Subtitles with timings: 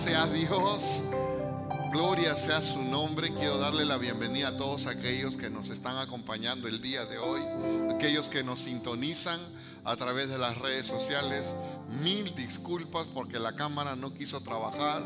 [0.00, 1.02] sea Dios.
[1.92, 3.34] Gloria sea su nombre.
[3.34, 7.42] Quiero darle la bienvenida a todos aquellos que nos están acompañando el día de hoy,
[7.94, 9.38] aquellos que nos sintonizan
[9.84, 11.54] a través de las redes sociales.
[12.02, 15.02] Mil disculpas porque la cámara no quiso trabajar.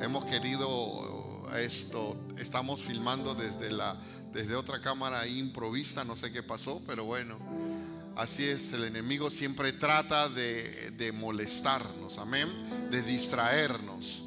[0.00, 3.98] Hemos querido esto, estamos filmando desde la
[4.32, 7.36] desde otra cámara improvista, no sé qué pasó, pero bueno,
[8.16, 12.48] así es, el enemigo siempre trata de, de molestarnos, amén,
[12.90, 14.22] de distraernos.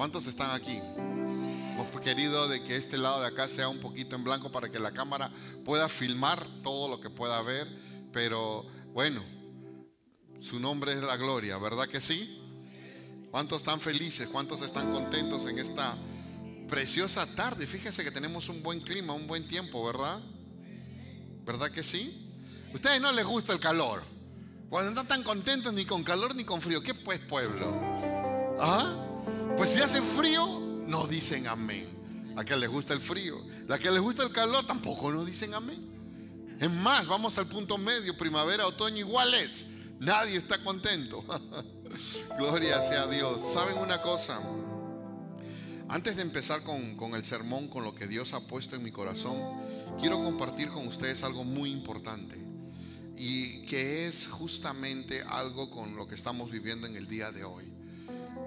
[0.00, 0.80] ¿Cuántos están aquí?
[2.02, 4.92] Querido de que este lado de acá sea un poquito en blanco para que la
[4.92, 5.30] cámara
[5.66, 7.68] pueda filmar todo lo que pueda ver,
[8.10, 9.22] pero bueno,
[10.40, 12.40] su nombre es la gloria, ¿verdad que sí?
[13.30, 14.26] ¿Cuántos están felices?
[14.28, 15.98] ¿Cuántos están contentos en esta
[16.66, 17.66] preciosa tarde?
[17.66, 20.18] Fíjense que tenemos un buen clima, un buen tiempo, ¿verdad?
[21.44, 22.32] ¿Verdad que sí?
[22.72, 24.02] ustedes no les gusta el calor.
[24.70, 26.82] Cuando están tan contentos ni con calor ni con frío.
[26.82, 27.78] ¿Qué pues pueblo?
[28.58, 29.08] ¿Ah?
[29.56, 31.86] Pues si hace frío, no dicen amén.
[32.36, 33.36] A que les gusta el frío.
[33.68, 35.90] A que les gusta el calor, tampoco no dicen amén.
[36.58, 39.66] Es más, vamos al punto medio, primavera, otoño iguales.
[39.98, 41.24] Nadie está contento.
[42.38, 43.52] Gloria sea Dios.
[43.52, 44.40] ¿Saben una cosa?
[45.88, 48.92] Antes de empezar con, con, el sermón, con lo que Dios ha puesto en mi
[48.92, 49.36] corazón,
[49.98, 52.38] quiero compartir con ustedes algo muy importante
[53.16, 57.66] y que es justamente algo con lo que estamos viviendo en el día de hoy.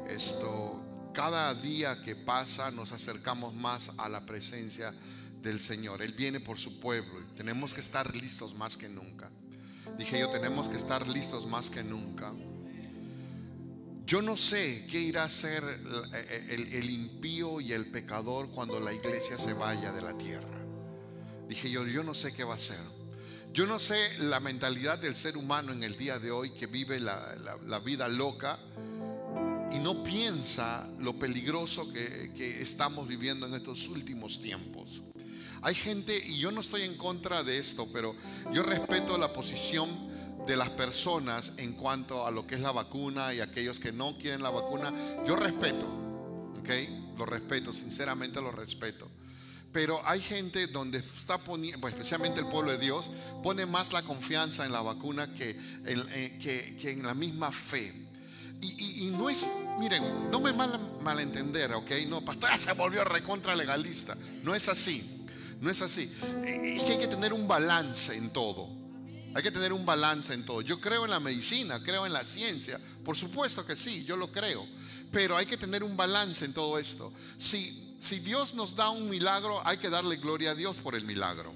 [0.09, 0.82] Esto,
[1.13, 4.93] cada día que pasa nos acercamos más a la presencia
[5.41, 6.01] del Señor.
[6.01, 9.29] Él viene por su pueblo y tenemos que estar listos más que nunca.
[9.97, 12.33] Dije yo, tenemos que estar listos más que nunca.
[14.05, 15.63] Yo no sé qué irá a hacer
[16.49, 20.59] el, impío y el pecador cuando la iglesia se vaya de la tierra.
[21.47, 22.79] Dije yo, yo no sé qué va a hacer.
[23.53, 26.99] Yo no sé la mentalidad del ser humano en el día de hoy que vive
[26.99, 27.35] la,
[27.67, 28.59] la vida loca
[29.73, 35.01] y no piensa lo peligroso que, estamos viviendo en estos últimos tiempos.
[35.61, 38.15] Hay gente, y yo no estoy en contra de esto, pero
[38.51, 40.13] yo respeto la posición
[40.45, 44.17] de las personas en cuanto a lo que es la vacuna y aquellos que no
[44.17, 44.93] quieren la vacuna,
[45.25, 45.85] yo respeto,
[46.59, 46.69] ¿ok?
[47.17, 49.09] Lo respeto, sinceramente lo respeto.
[49.71, 53.09] Pero hay gente donde está poniendo, pues especialmente el pueblo de Dios,
[53.41, 55.51] pone más la confianza en la vacuna que
[55.85, 58.02] en, eh, que, que en la misma fe.
[58.63, 61.91] Y, no es, miren, no me mal, malentender, ¿ok?
[62.07, 64.15] No, pastor se volvió recontra legalista.
[64.41, 65.25] No es así,
[65.59, 66.11] no es así.
[66.45, 68.69] Es que hay que tener un balance en todo.
[69.35, 70.61] Hay que tener un balance en todo.
[70.61, 72.79] Yo creo en la medicina, creo en la ciencia.
[73.03, 74.65] Por supuesto que sí, yo lo creo.
[75.11, 77.11] Pero hay que tener un balance en todo esto.
[77.37, 81.03] Si, si Dios nos da un milagro, hay que darle gloria a Dios por el
[81.03, 81.53] milagro.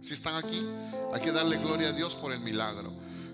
[0.00, 0.64] Si están aquí,
[1.12, 2.92] hay que darle gloria a Dios por el milagro.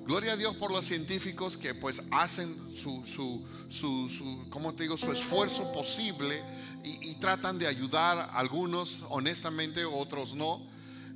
[0.08, 4.84] Gloria a Dios por los científicos que pues hacen su, su, su, su ¿cómo te
[4.84, 4.96] digo?
[4.96, 6.42] su esfuerzo posible
[6.82, 10.66] y, tratan de ayudar algunos honestamente, otros no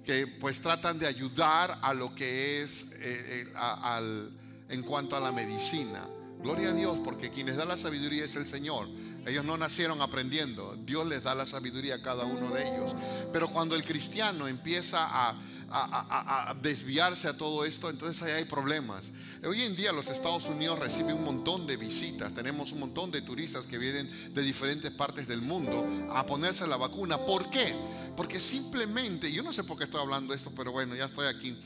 [0.04, 4.30] que pues tratan de ayudar a lo que es eh, eh, al,
[4.68, 6.06] en cuanto a la medicina.
[6.42, 8.88] Gloria a Dios, porque quien les da la sabiduría es el Señor.
[9.24, 12.94] Ellos no nacieron aprendiendo, Dios les da la sabiduría a cada uno de ellos.
[13.32, 15.36] Pero cuando el cristiano empieza a,
[15.72, 19.10] a, desviarse a todo esto, entonces ahí hay problemas.
[19.44, 23.22] Hoy en día los Estados Unidos reciben un montón de visitas, tenemos un montón de
[23.22, 27.18] turistas que vienen de diferentes partes del mundo a ponerse la vacuna.
[27.18, 27.74] ¿Por qué?
[28.16, 31.56] Porque simplemente, yo no sé por qué estoy hablando esto, pero bueno, ya estoy aquí.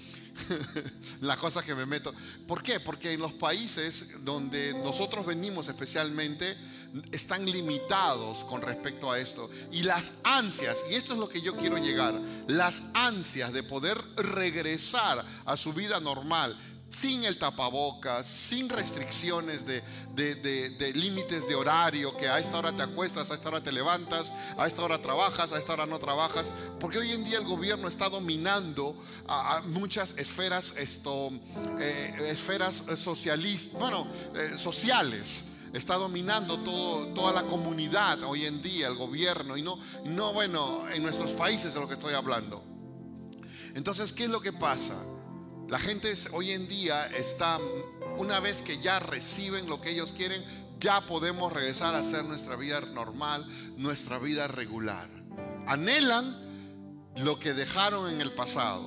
[1.21, 2.15] la cosa que me meto.
[2.47, 2.81] ¿Por qué?
[2.81, 6.57] Porque en los países donde nosotros venimos especialmente
[7.13, 9.51] están limitados con respecto a esto.
[9.73, 12.15] Y las ansias, y esto es lo que yo quiero llegar,
[12.47, 16.57] las ansias de poder regresar a su vida normal,
[16.89, 19.83] sin el tapabocas, sin restricciones de,
[20.15, 20.35] de,
[20.71, 24.33] de, límites de horario, que a esta hora te acuestas, a esta hora te levantas,
[24.57, 27.89] a esta hora trabajas, a esta hora no trabajas, porque hoy en día el gobierno
[27.89, 31.31] está dominando a, a muchas esferas, esto,
[31.81, 38.87] eh, esferas socialistas, bueno, eh, sociales está dominando todo, toda la comunidad hoy en día,
[38.87, 42.63] el gobierno, y no, no, bueno, en nuestros países de lo que estoy hablando.
[43.75, 45.03] Entonces, ¿qué es lo que pasa?
[45.69, 47.59] La gente hoy en día está,
[48.17, 50.45] una vez que ya reciben lo que ellos quieren,
[50.79, 53.45] ya podemos regresar a hacer nuestra vida normal,
[53.77, 55.09] nuestra vida regular.
[55.67, 56.37] Anhelan
[57.17, 58.85] lo que dejaron en el pasado.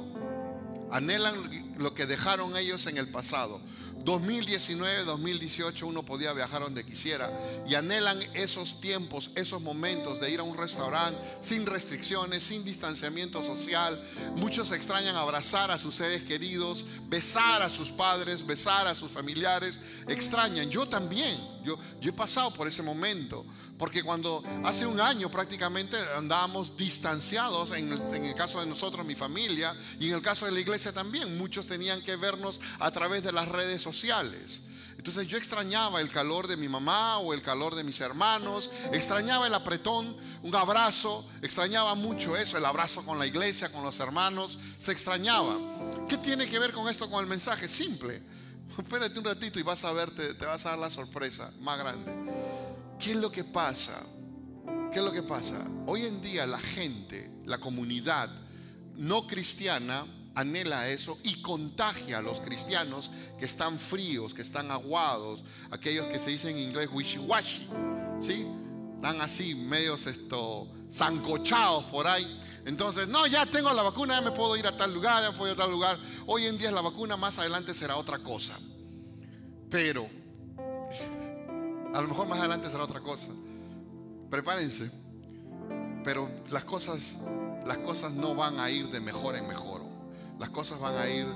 [0.90, 1.36] Anhelan
[1.78, 3.60] lo que dejaron ellos en el pasado.
[4.04, 7.30] 2019, 2018 uno podía viajar donde quisiera
[7.68, 13.44] y anhelan esos tiempos, esos momentos de ir a un restaurante sin restricciones, sin distanciamiento
[13.44, 14.01] social.
[14.36, 19.80] Muchos extrañan abrazar a sus seres queridos, besar a sus padres, besar a sus familiares.
[20.07, 21.38] Extrañan, yo también.
[21.63, 23.45] Yo, yo he pasado por ese momento.
[23.80, 29.74] Porque cuando hace un año prácticamente andábamos distanciados, en el, caso de nosotros, mi familia,
[29.98, 33.31] y en el caso de la iglesia también, muchos tenían que vernos a través de
[33.31, 34.64] las redes sociales.
[34.98, 39.48] Entonces yo extrañaba el calor de mi mamá o el calor de mis hermanos, extrañaba
[39.48, 44.60] el apretón, un abrazo, extrañaba mucho eso, el abrazo con la iglesia, con los hermanos,
[44.78, 45.58] se extrañaba.
[46.10, 47.70] ¿Qué tiene que ver con esto, con el mensaje?
[47.70, 48.22] Simple.
[48.78, 51.80] Espérate un ratito y vas a ver, te, te vas a dar la sorpresa más
[51.80, 52.79] grande.
[53.00, 54.06] ¿Qué es lo que pasa?
[54.92, 55.66] ¿Qué es lo que pasa?
[55.88, 58.30] Hoy en día la gente, la comunidad
[58.96, 60.06] no cristiana,
[60.36, 66.19] anhela eso y contagia a los cristianos que están fríos, que están aguados, aquellos que
[66.19, 67.69] se dicen en inglés wishy-washy,
[68.19, 68.46] ¿sí?
[68.96, 72.42] Están así, medios esto, zancochados por ahí.
[72.66, 75.54] Entonces, no, ya tengo la vacuna, ya me puedo ir a tal lugar, ya puedo
[75.54, 75.98] ir a tal lugar.
[76.25, 78.60] Hoy en día la vacuna, más adelante será otra cosa.
[79.69, 80.19] Pero,
[81.94, 83.31] a lo mejor más adelante será otra cosa.
[84.30, 84.91] Prepárense.
[86.03, 87.21] Pero las cosas,
[87.65, 89.80] las cosas no van a ir de mejor en mejor
[90.39, 91.27] las cosas van a ir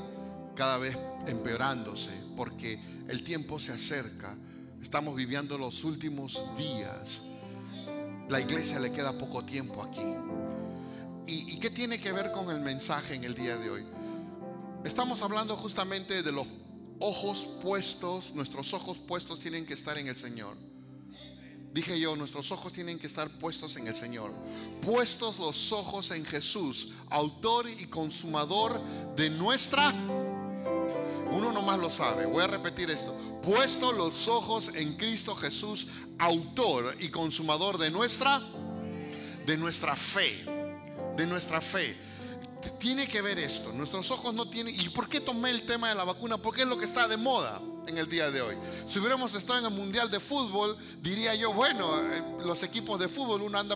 [0.56, 0.98] cada vez
[1.28, 2.80] empeorándose porque
[3.10, 4.36] el tiempo se acerca.
[4.82, 7.24] Estamos viviendo los últimos días.
[8.30, 10.02] La iglesia le queda poco tiempo aquí.
[11.28, 13.86] ¿Y, ¿Y, qué tiene que ver con el mensaje en el día de hoy?
[14.84, 16.48] Estamos hablando justamente de los
[17.00, 20.56] ojos puestos, nuestros ojos puestos tienen que estar en el Señor.
[21.74, 24.32] Dije yo, nuestros ojos tienen que estar puestos en el Señor.
[24.82, 28.80] Puestos los ojos en Jesús, autor y consumador
[29.16, 29.92] de nuestra...
[31.32, 33.12] Uno nomás lo sabe, voy a repetir esto.
[33.42, 35.88] Puestos los ojos en Cristo Jesús,
[36.20, 38.40] autor y consumador de nuestra...
[39.46, 40.46] De nuestra fe.
[41.18, 41.98] De nuestra fe
[42.80, 43.72] tiene que ver esto.
[43.74, 44.80] Nuestros ojos no tienen.
[44.80, 46.38] ¿Y por qué tomé el tema de la vacuna?
[46.38, 48.56] Porque es lo que está de moda en el día de hoy.
[48.86, 53.08] Si hubiéramos estado en el Mundial de Fútbol, diría yo, bueno, eh, los equipos de
[53.08, 53.76] fútbol, uno anda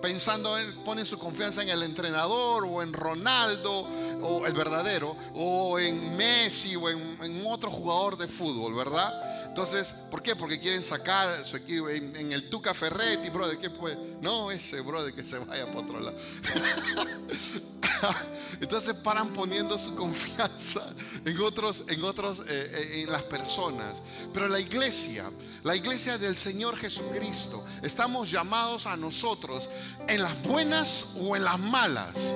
[0.00, 3.88] pensando, en, ponen su confianza en el entrenador o en Ronaldo,
[4.22, 9.46] o el verdadero, o en Messi o en, en otro jugador de fútbol, ¿verdad?
[9.56, 10.36] Entonces, ¿por qué?
[10.36, 13.96] Porque quieren sacar su equipo en, el Tuca Ferretti, brother, ¿qué puede?
[14.20, 16.18] No, ese brother que se vaya por otro lado.
[18.60, 20.82] Entonces paran poniendo su confianza
[21.24, 23.45] en otros, en otros, eh, en las personas.
[24.32, 25.30] Pero la iglesia,
[25.62, 29.70] la iglesia del Señor Jesucristo, estamos llamados a nosotros
[30.08, 32.34] en las buenas o en las malas.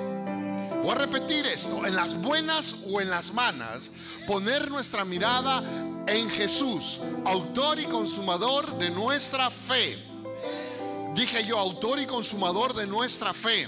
[0.81, 3.91] Voy a repetir esto, en las buenas o en las malas,
[4.25, 5.61] poner nuestra mirada
[6.07, 10.03] en Jesús, autor y consumador de nuestra fe.
[11.13, 13.67] Dije yo, autor y consumador de nuestra fe.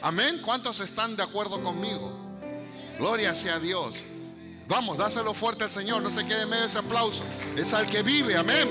[0.00, 0.40] Amén.
[0.44, 2.10] ¿Cuántos están de acuerdo conmigo?
[2.98, 4.04] Gloria sea a Dios.
[4.68, 6.02] Vamos, dáselo fuerte al Señor.
[6.02, 7.24] No se quede en medio de ese aplauso.
[7.56, 8.36] Es al que vive.
[8.36, 8.68] Amén.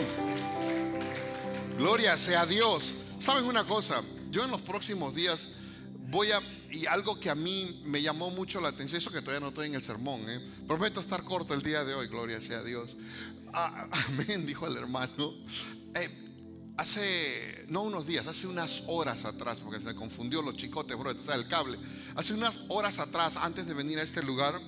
[1.78, 2.96] Gloria sea a Dios.
[3.20, 4.02] ¿Saben una cosa?
[4.30, 5.50] Yo en los próximos días
[6.10, 6.42] voy a...
[6.70, 9.68] Y algo que a mí me llamó mucho la atención, eso que todavía no estoy
[9.68, 10.40] en el sermón, ¿eh?
[10.68, 12.96] prometo estar corto el día de hoy, gloria sea a Dios.
[13.54, 15.34] Ah, amén, dijo el hermano.
[15.96, 16.10] Eh,
[16.78, 21.48] hace, no unos días, hace unas horas atrás, porque me confundió los chicotes, bro, el
[21.48, 21.78] cable.
[22.16, 24.62] Hace unas horas atrás, antes de venir a este lugar,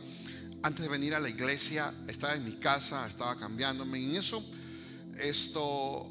[0.63, 3.99] antes de venir a la iglesia, estaba en mi casa, estaba cambiándome.
[3.99, 4.43] Y en eso,
[5.19, 6.09] esto,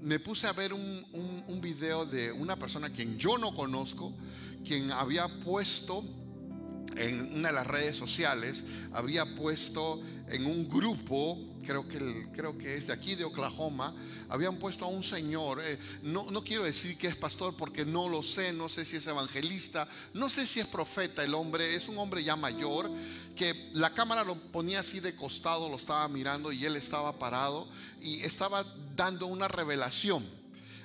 [0.00, 4.12] me puse a ver un, un, un video de una persona quien yo no conozco,
[4.64, 6.02] quien había puesto
[6.96, 12.76] en una de las redes sociales, había puesto en un grupo, creo que, creo que
[12.76, 13.94] es de aquí de Oklahoma,
[14.28, 18.08] habían puesto a un señor, eh, no, no quiero decir que es pastor porque no
[18.08, 21.88] lo sé, no sé si es evangelista, no sé si es profeta el hombre, es
[21.88, 22.90] un hombre ya mayor,
[23.34, 27.66] que la cámara lo ponía así de costado, lo estaba mirando y él estaba parado
[28.00, 30.39] y estaba dando una revelación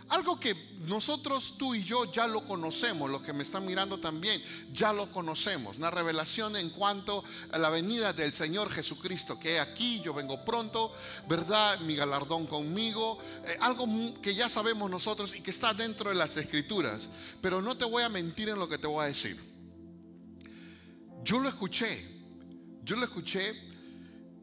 [0.09, 4.41] algo que nosotros, tú y yo, ya lo conocemos, los que me están mirando también,
[4.71, 5.77] ya lo conocemos.
[5.77, 10.93] Una revelación en cuanto a la venida del Señor Jesucristo, que aquí, yo vengo pronto,
[11.27, 11.79] ¿verdad?
[11.79, 13.17] Mi galardón conmigo.
[13.45, 13.87] Eh, algo
[14.21, 17.09] que ya sabemos nosotros y que está dentro de las escrituras.
[17.41, 19.41] Pero no te voy a mentir en lo que te voy a decir.
[21.23, 22.05] Yo lo escuché,
[22.83, 23.55] yo lo escuché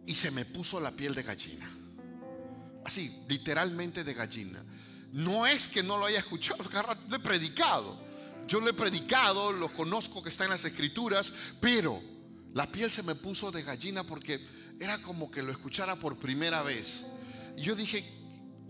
[0.04, 1.70] y se me puso la piel de gallina.
[2.84, 4.60] Así, literalmente de gallina.
[5.12, 6.64] No es que no lo haya escuchado,
[7.08, 7.96] lo he predicado.
[8.48, 12.02] Yo lo he predicado, lo conozco que está en las escrituras, pero
[12.54, 14.40] la piel se me puso de gallina porque
[14.80, 17.06] era como que lo escuchara por primera vez.
[17.56, 18.04] Y yo dije,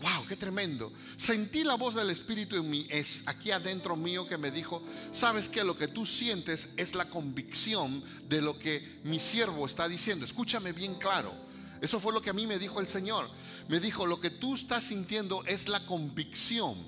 [0.00, 0.92] wow, qué tremendo.
[1.16, 4.82] Sentí la voz del Espíritu en mí, es aquí adentro mío que me dijo,
[5.12, 9.88] sabes que lo que tú sientes es la convicción de lo que mi siervo está
[9.88, 10.24] diciendo.
[10.24, 11.51] Escúchame bien claro.
[11.82, 13.28] Eso fue lo que a mí me dijo el Señor.
[13.66, 16.78] Me dijo, lo que tú estás sintiendo es la convicción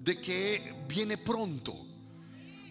[0.00, 1.76] de que viene pronto.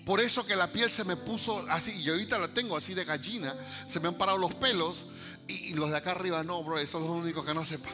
[0.03, 3.05] Por eso que la piel se me puso así, y ahorita la tengo así de
[3.05, 3.55] gallina,
[3.87, 5.05] se me han parado los pelos,
[5.47, 7.89] y, los de acá arriba no, bro, eso es lo único que no sepa.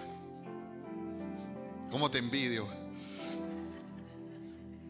[1.91, 2.69] ¿Cómo te envidio?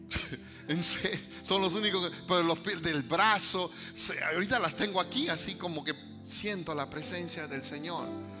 [1.42, 3.72] son los únicos, pero los pies del brazo,
[4.32, 8.37] ahorita las tengo aquí, así como que siento la presencia del Señor.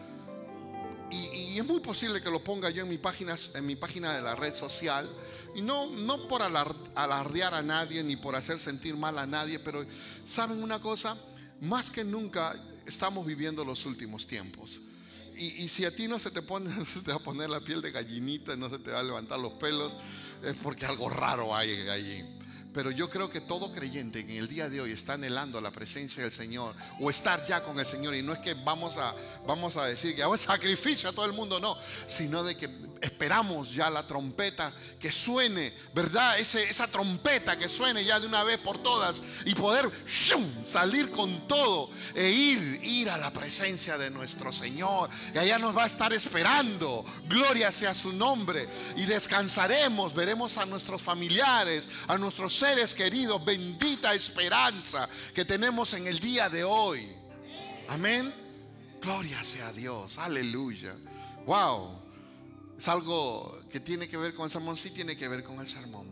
[1.10, 4.22] Y, es muy posible que lo ponga yo en mi página, en mi página de
[4.22, 5.08] la red social.
[5.54, 9.84] Y no, no por alardear a nadie ni por hacer sentir mal a nadie, pero
[10.26, 11.16] ¿saben una cosa?
[11.60, 12.54] Más que nunca
[12.86, 14.80] estamos viviendo los últimos tiempos.
[15.36, 17.80] Y, si a ti no se te pone, se te va a poner la piel
[17.80, 19.94] de gallinita, no se te va a levantar los pelos,
[20.42, 22.24] es porque algo raro hay allí.
[22.72, 26.22] Pero yo creo que todo creyente en el día de hoy está anhelando la presencia
[26.22, 28.14] del Señor o estar ya con el Señor.
[28.14, 29.14] Y no es que vamos a,
[29.46, 32.68] vamos a decir que hago sacrificio a todo el mundo, no, sino de que
[33.00, 36.38] esperamos ya la trompeta que suene, ¿verdad?
[36.38, 39.90] Ese, esa trompeta que suene ya de una vez por todas y poder
[40.64, 45.10] salir con todo e ir, ir a la presencia de nuestro Señor.
[45.34, 47.04] Y allá nos va a estar esperando.
[47.28, 48.68] Gloria sea su nombre.
[48.96, 53.44] Y descansaremos, veremos a nuestros familiares, a nuestros seres queridos.
[53.44, 57.08] Bendita esperanza que tenemos en el día de hoy.
[57.88, 58.32] Amén.
[59.00, 60.18] Gloria sea a Dios.
[60.18, 60.94] Aleluya.
[61.46, 62.02] Wow.
[62.76, 65.66] Es algo que tiene que ver con el sermón, sí tiene que ver con el
[65.66, 66.08] sermón.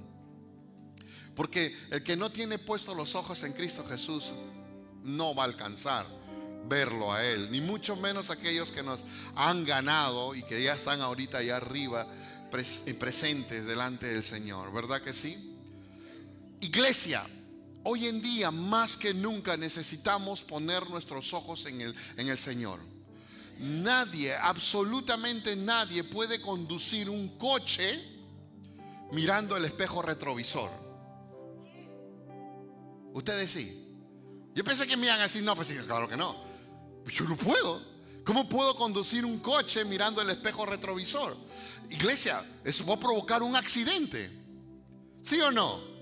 [1.34, 4.32] Porque el que no tiene puesto los ojos en Cristo Jesús
[5.04, 6.06] no va a alcanzar
[6.68, 9.04] verlo a Él, ni mucho menos aquellos que nos
[9.36, 12.06] han ganado y que ya están ahorita allá arriba
[12.98, 15.55] presentes delante del Señor, ¿verdad que sí?
[16.60, 17.24] Iglesia,
[17.84, 22.80] hoy en día más que nunca necesitamos poner nuestros ojos en el, en el Señor.
[23.58, 28.16] Nadie, absolutamente nadie puede conducir un coche
[29.12, 30.70] mirando el espejo retrovisor.
[33.14, 33.82] Ustedes sí.
[34.54, 36.36] Yo pensé que me iban a decir, no, pues claro que no.
[37.06, 37.80] Yo no puedo.
[38.24, 41.36] ¿Cómo puedo conducir un coche mirando el espejo retrovisor?
[41.90, 44.30] Iglesia, eso va a provocar un accidente.
[45.22, 45.95] ¿Sí o no?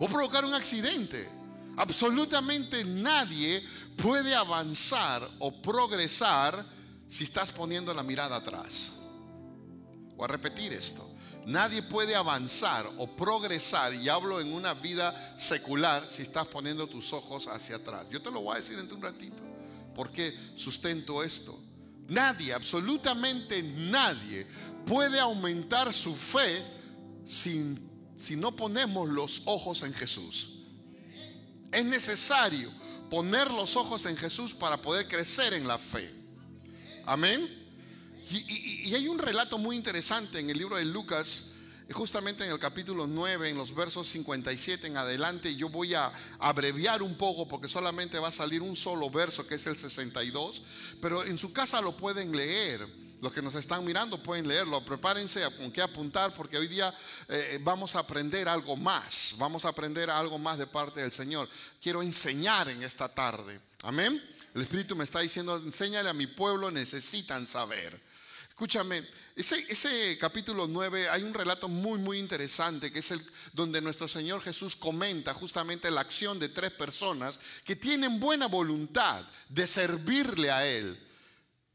[0.00, 1.28] A provocar un accidente.
[1.76, 3.62] Absolutamente nadie
[3.96, 6.64] puede avanzar o progresar
[7.08, 8.92] si estás poniendo la mirada atrás.
[10.16, 11.08] Voy a repetir esto.
[11.46, 17.12] Nadie puede avanzar o progresar, y hablo en una vida secular, si estás poniendo tus
[17.12, 18.06] ojos hacia atrás.
[18.10, 19.42] Yo te lo voy a decir en un ratito.
[19.94, 21.58] ¿Por qué sustento esto?
[22.08, 24.46] Nadie, absolutamente nadie,
[24.86, 26.64] puede aumentar su fe
[27.26, 30.50] sin, si no ponemos los ojos en Jesús.
[31.72, 32.70] Es necesario
[33.10, 36.10] poner los ojos en Jesús para poder crecer en la fe.
[37.06, 37.64] Amén.
[38.30, 41.52] Y, hay un relato muy interesante en el libro de Lucas,
[41.92, 45.54] justamente en el capítulo 9, en los versos 57 en adelante.
[45.54, 49.56] Yo voy a abreviar un poco porque solamente va a salir un solo verso, que
[49.56, 50.62] es el 62,
[51.02, 54.84] pero en su casa lo pueden leer los que nos están mirando pueden leerlo.
[54.84, 56.94] Prepárense con qué apuntar porque hoy día
[57.26, 59.34] eh, vamos a aprender algo más.
[59.38, 61.48] Vamos a aprender algo más de parte del Señor.
[61.82, 63.58] Quiero enseñar en esta tarde.
[63.82, 64.22] Amén.
[64.54, 67.98] El Espíritu me está diciendo, enséñale a mi pueblo, necesitan saber.
[68.50, 69.02] Escúchame,
[69.34, 74.06] ese, ese, capítulo 9 hay un relato muy, muy interesante que es el donde nuestro
[74.06, 80.50] Señor Jesús comenta justamente la acción de tres personas que tienen buena voluntad de servirle
[80.50, 80.96] a Él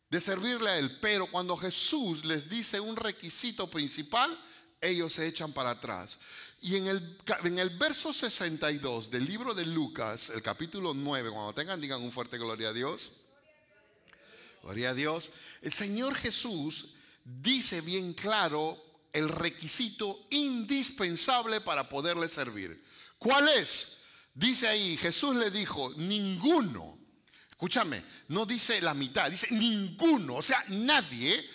[0.09, 0.99] de servirle a Él.
[0.99, 4.37] Pero cuando Jesús les dice un requisito principal,
[4.81, 6.19] ellos se echan para atrás.
[6.61, 11.53] Y en el, en el verso 62 del libro de Lucas, el capítulo 9, cuando
[11.53, 13.13] tengan, digan un fuerte gloria a Dios.
[14.63, 15.31] Gloria a Dios.
[15.61, 22.83] El Señor Jesús dice bien claro el requisito indispensable para poderle servir.
[23.17, 24.03] ¿Cuál es?
[24.33, 26.98] Dice ahí, Jesús le dijo, ninguno
[27.59, 31.45] Escúchame, no dice la mitad, dice ninguno, o sea, nadie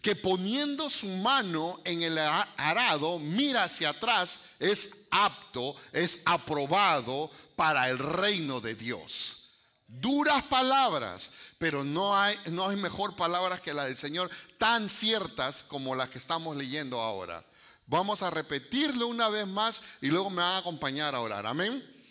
[0.00, 7.88] que poniendo su mano en el arado mira hacia atrás es apto, es aprobado para
[7.90, 9.50] el reino de Dios.
[9.86, 15.62] Duras palabras, pero no hay, no hay mejor palabras que las del Señor, tan ciertas
[15.62, 17.46] como las que estamos leyendo ahora.
[17.86, 21.46] Vamos a repetirlo una vez más y luego me van a acompañar a orar.
[21.46, 22.01] Amén.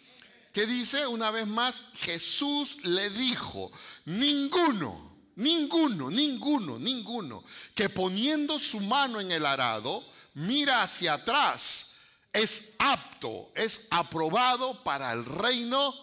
[0.53, 1.08] ¿Qué dice?
[1.08, 3.72] Una vez más, Jesús le dijo,
[4.05, 7.43] ninguno, ninguno, ninguno, ninguno,
[7.74, 10.03] que poniendo su mano en el arado,
[10.34, 11.96] mira hacia atrás,
[12.34, 15.93] es apto, es aprobado para el reino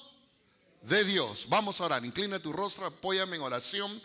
[0.83, 1.47] de Dios.
[1.49, 4.01] Vamos a orar, inclina tu rostro, apóyame en oración.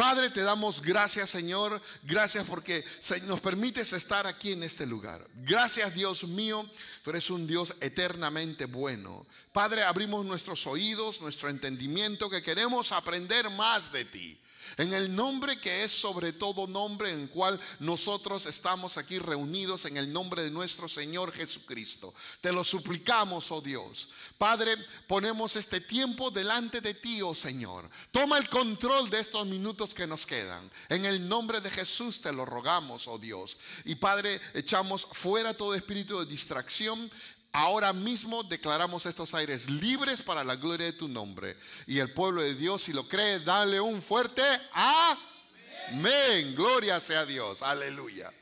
[0.00, 1.78] Padre, te damos gracias, Señor.
[2.04, 2.82] Gracias porque
[3.24, 5.28] nos permites estar aquí en este lugar.
[5.34, 6.66] Gracias, Dios mío.
[7.04, 9.26] Tú eres un Dios eternamente bueno.
[9.52, 14.38] Padre, abrimos nuestros oídos, nuestro entendimiento, que queremos aprender más de ti
[14.76, 19.96] en el nombre que es sobre todo nombre en cual nosotros estamos aquí reunidos en
[19.96, 22.14] el nombre de nuestro Señor Jesucristo.
[22.40, 24.08] Te lo suplicamos, oh Dios.
[24.38, 27.88] Padre, ponemos este tiempo delante de ti, oh Señor.
[28.10, 30.70] Toma el control de estos minutos que nos quedan.
[30.88, 33.56] En el nombre de Jesús te lo rogamos, oh Dios.
[33.84, 37.10] Y Padre, echamos fuera todo espíritu de distracción
[37.52, 41.56] Ahora mismo declaramos estos aires libres para la gloria de tu nombre.
[41.86, 44.42] Y el pueblo de Dios, si lo cree, dale un fuerte
[44.72, 46.54] amén.
[46.54, 47.62] Gloria sea Dios.
[47.62, 48.32] Aleluya.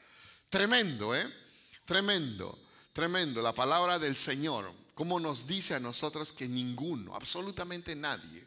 [0.51, 1.27] Tremendo, ¿eh?
[1.87, 2.59] Tremendo,
[2.93, 3.41] tremendo.
[3.41, 8.47] La palabra del Señor, como nos dice a nosotros que ninguno, absolutamente nadie,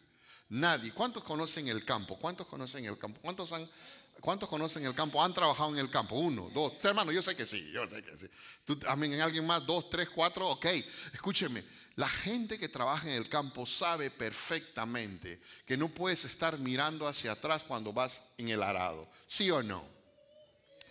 [0.50, 0.92] nadie.
[0.92, 2.18] ¿Cuántos conocen el campo?
[2.18, 3.20] ¿Cuántos conocen el campo?
[3.20, 3.68] ¿Cuántos han
[4.22, 5.22] ¿Cuántos conocen el campo?
[5.22, 6.16] ¿Han trabajado en el campo?
[6.16, 8.28] Uno, dos, tres hermanos, yo sé que sí, yo sé que sí.
[8.64, 9.66] ¿Tú, ¿En alguien más?
[9.66, 10.66] Dos, tres, cuatro, ok.
[11.12, 11.64] Escúcheme,
[11.96, 17.32] la gente que trabaja en el campo sabe perfectamente que no puedes estar mirando hacia
[17.32, 19.10] atrás cuando vas en el arado.
[19.26, 19.84] ¿Sí o no?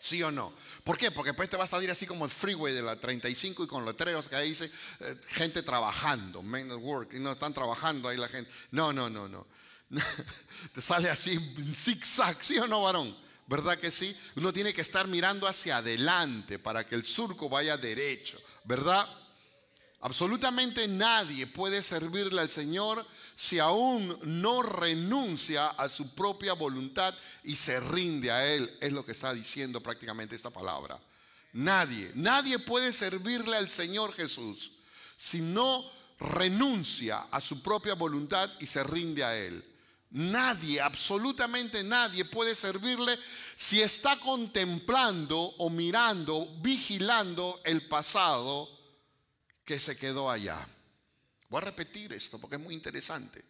[0.01, 0.53] ¿Sí o no?
[0.83, 1.11] ¿Por qué?
[1.11, 3.87] Porque después te vas a salir así como el freeway de la 35 y con
[3.87, 4.71] letreros que ahí dice
[5.01, 8.51] eh, gente trabajando, men at work, y no están trabajando ahí la gente.
[8.73, 9.47] No, no, no, no.
[10.75, 11.39] Te sale así
[11.75, 13.17] zigzag, ¿sí o no, varón?
[13.47, 14.17] ¿Verdad que sí?
[14.37, 19.09] Uno tiene que estar mirando hacia adelante para que el surco vaya derecho, ¿verdad?
[20.03, 23.05] Absolutamente nadie puede servirle al Señor
[23.35, 28.79] si aún no renuncia a su propia voluntad y se rinde a Él.
[28.81, 31.01] Es lo que está diciendo prácticamente esta palabra.
[31.53, 34.73] Nadie, nadie puede servirle al Señor Jesús
[35.17, 35.85] si no
[36.21, 39.65] renuncia a su propia voluntad y se rinde a Él.
[40.13, 43.17] Nadie, absolutamente nadie puede servirle
[43.55, 48.69] si está contemplando o mirando, vigilando el pasado
[49.65, 50.67] que se quedó allá.
[51.49, 53.45] Voy a repetir esto porque es muy interesante.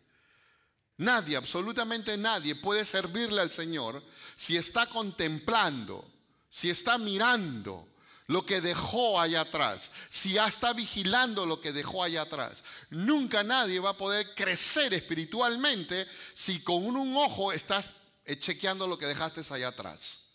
[0.98, 4.02] Nadie, absolutamente nadie puede servirle al Señor
[4.36, 6.06] si está contemplando,
[6.50, 7.88] si está mirando,
[8.30, 12.62] lo que dejó allá atrás, si ya está vigilando lo que dejó allá atrás.
[12.90, 17.90] Nunca nadie va a poder crecer espiritualmente si con un ojo estás
[18.24, 20.28] eh, chequeando lo que dejaste allá atrás.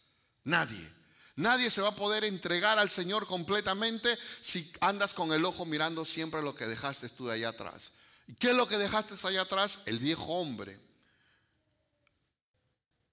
[0.44, 0.92] Nadie.
[1.38, 6.04] Nadie se va a poder entregar al Señor completamente si andas con el ojo mirando
[6.04, 7.94] siempre lo que dejaste tú de allá atrás.
[8.28, 9.80] ¿Y qué es lo que dejaste allá atrás?
[9.86, 10.78] El viejo hombre.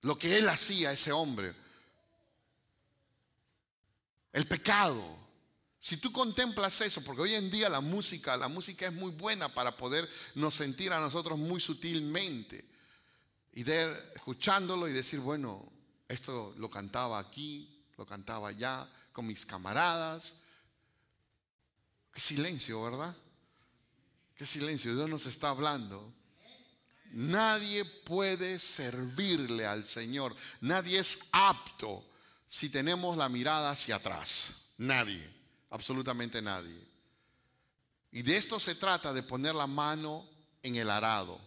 [0.00, 1.61] Lo que él hacía, ese hombre.
[4.32, 5.22] El pecado.
[5.78, 9.52] Si tú contemplas eso, porque hoy en día la música, la música es muy buena
[9.52, 12.64] para podernos sentir a nosotros muy sutilmente.
[13.52, 13.68] Y
[14.14, 15.70] escuchándolo y decir, bueno,
[16.08, 20.44] esto lo cantaba aquí, lo cantaba allá, con mis camaradas.
[22.12, 23.14] Qué silencio, ¿verdad?
[24.36, 26.14] Qué silencio, Dios nos está hablando.
[27.10, 32.11] Nadie puede servirle al Señor, nadie es apto
[32.52, 34.72] si tenemos la mirada hacia atrás?
[34.76, 35.26] Nadie,
[35.70, 36.78] absolutamente nadie.
[38.10, 40.28] Y de esto se trata, de poner la mano
[40.62, 41.40] en el arado.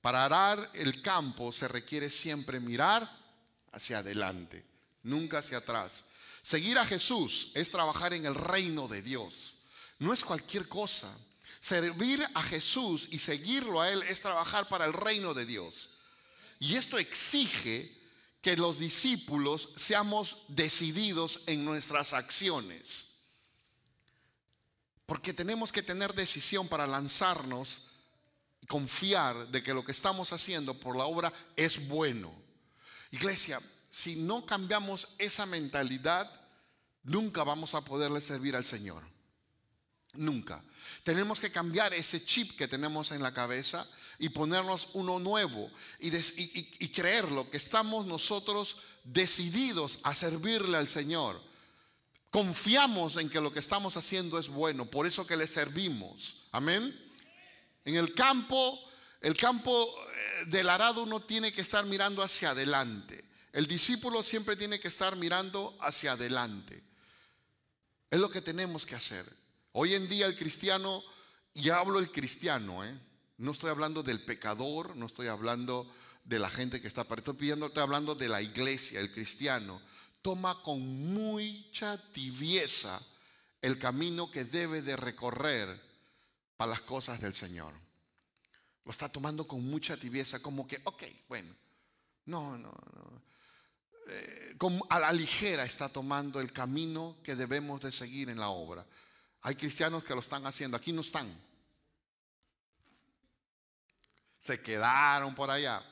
[0.00, 3.10] Para arar el campo se requiere siempre mirar
[3.72, 4.64] hacia adelante,
[5.02, 6.04] nunca hacia atrás.
[6.44, 9.56] Seguir a Jesús es trabajar en el reino de Dios.
[9.98, 11.12] No es cualquier cosa.
[11.58, 15.90] Servir a Jesús y seguirlo a Él es trabajar para el reino de Dios.
[16.60, 18.03] Y esto exige
[18.44, 23.14] que los discípulos seamos decididos en nuestras acciones.
[25.06, 27.88] Porque tenemos que tener decisión para lanzarnos
[28.60, 32.30] y confiar de que lo que estamos haciendo por la obra es bueno.
[33.10, 36.30] Iglesia, si no cambiamos esa mentalidad,
[37.02, 39.02] nunca vamos a poderle servir al Señor.
[40.16, 40.62] Nunca.
[41.02, 43.86] Tenemos que cambiar ese chip que tenemos en la cabeza
[44.18, 51.40] y ponernos uno nuevo y, creerlo, que estamos nosotros decididos a servirle al Señor.
[52.30, 56.46] Confiamos en que lo que estamos haciendo es bueno, por eso que le servimos.
[56.52, 56.94] Amén.
[57.84, 58.80] En el campo,
[59.20, 63.22] el campo eh, del arado uno tiene que estar mirando hacia adelante.
[63.52, 66.82] El discípulo siempre tiene que estar mirando hacia adelante.
[68.10, 69.24] Es lo que tenemos que hacer.
[69.76, 71.02] Hoy en día el cristiano,
[71.52, 72.96] y hablo el cristiano, ¿eh?
[73.38, 77.66] no estoy hablando del pecador, no estoy hablando de la gente que está estoy pidiendo,
[77.66, 79.82] estoy hablando de la iglesia, el cristiano,
[80.22, 80.80] toma con
[81.12, 83.04] mucha tibieza
[83.60, 85.82] el camino que debe de recorrer
[86.56, 87.74] para las cosas del Señor.
[88.84, 91.52] Lo está tomando con mucha tibieza, como que, ok, bueno,
[92.26, 93.22] No, no, no.
[94.06, 94.56] Eh,
[94.90, 98.86] a la ligera está tomando el camino que debemos de seguir en la obra.
[99.44, 101.30] Hay cristianos que lo están haciendo, aquí no están.
[104.38, 105.84] Se quedaron por allá.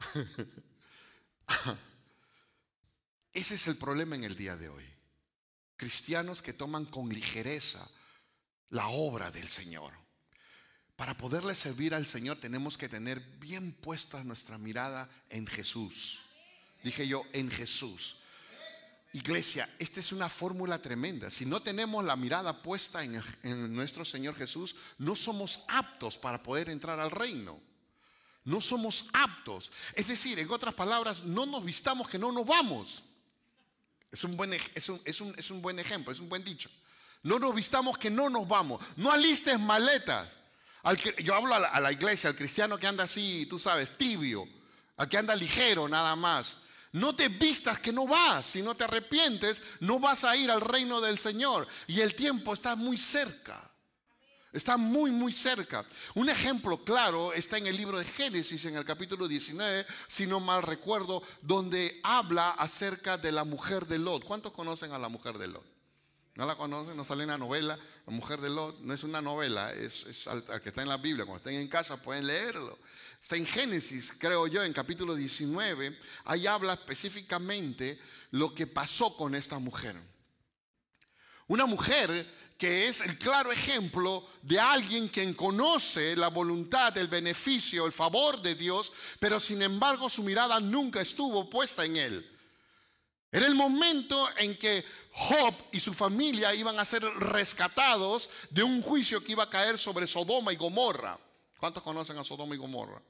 [3.32, 4.84] Ese es el problema en el día de hoy.
[5.76, 7.88] Cristianos que toman con ligereza
[8.70, 9.92] la obra del Señor.
[10.96, 16.20] Para poderle servir al Señor tenemos que tener bien puesta nuestra mirada en Jesús.
[16.82, 18.19] Dije yo, en Jesús.
[19.12, 21.30] Iglesia, esta es una fórmula tremenda.
[21.30, 26.42] Si no tenemos la mirada puesta en, en, nuestro Señor Jesús, no somos aptos para
[26.42, 27.60] poder entrar al reino.
[28.44, 29.72] No somos aptos.
[29.94, 33.02] Es decir, en otras palabras, no nos vistamos que no nos vamos.
[34.12, 36.70] Es un buen, es un, es un, es un buen ejemplo, es un buen dicho.
[37.22, 38.82] No nos vistamos que no nos vamos.
[38.96, 40.36] No alistes maletas.
[41.22, 44.48] yo hablo a la, iglesia, al cristiano que anda así, tú sabes, tibio,
[44.96, 46.62] al que anda ligero nada más.
[46.92, 48.46] No te vistas que no vas.
[48.46, 51.68] Si no te arrepientes, no vas a ir al reino del Señor.
[51.86, 53.70] Y el tiempo está muy cerca.
[54.52, 55.86] Está muy, muy cerca.
[56.14, 60.40] Un ejemplo claro está en el libro de Génesis, en el capítulo 19, si no
[60.40, 64.24] mal recuerdo, donde habla acerca de la mujer de Lot.
[64.24, 65.64] ¿Cuántos conocen a la mujer de Lot?
[66.34, 66.96] ¿No la conocen?
[66.96, 67.78] ¿No sale en la novela?
[68.06, 70.28] La mujer de Lot no es una novela, es, es
[70.62, 71.24] que está en la Biblia.
[71.24, 72.76] Cuando estén en casa pueden leerlo.
[73.20, 75.98] Está en Génesis, creo yo, en capítulo 19.
[76.24, 79.94] Ahí habla específicamente lo que pasó con esta mujer.
[81.46, 87.86] Una mujer que es el claro ejemplo de alguien quien conoce la voluntad, el beneficio,
[87.86, 92.38] el favor de Dios, pero sin embargo su mirada nunca estuvo puesta en él.
[93.32, 98.80] Era el momento en que Job y su familia iban a ser rescatados de un
[98.82, 101.18] juicio que iba a caer sobre Sodoma y Gomorra.
[101.58, 103.00] ¿Cuántos conocen a Sodoma y Gomorra?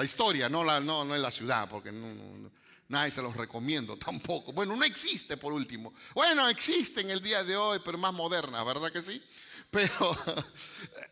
[0.00, 2.50] La historia, no, la, no, no es la ciudad, porque no,
[2.88, 4.50] Nadie se los recomiendo tampoco.
[4.50, 5.92] Bueno, no existe por último.
[6.14, 9.22] Bueno, existe en el día de hoy, pero más moderna, ¿verdad que sí?
[9.70, 10.16] Pero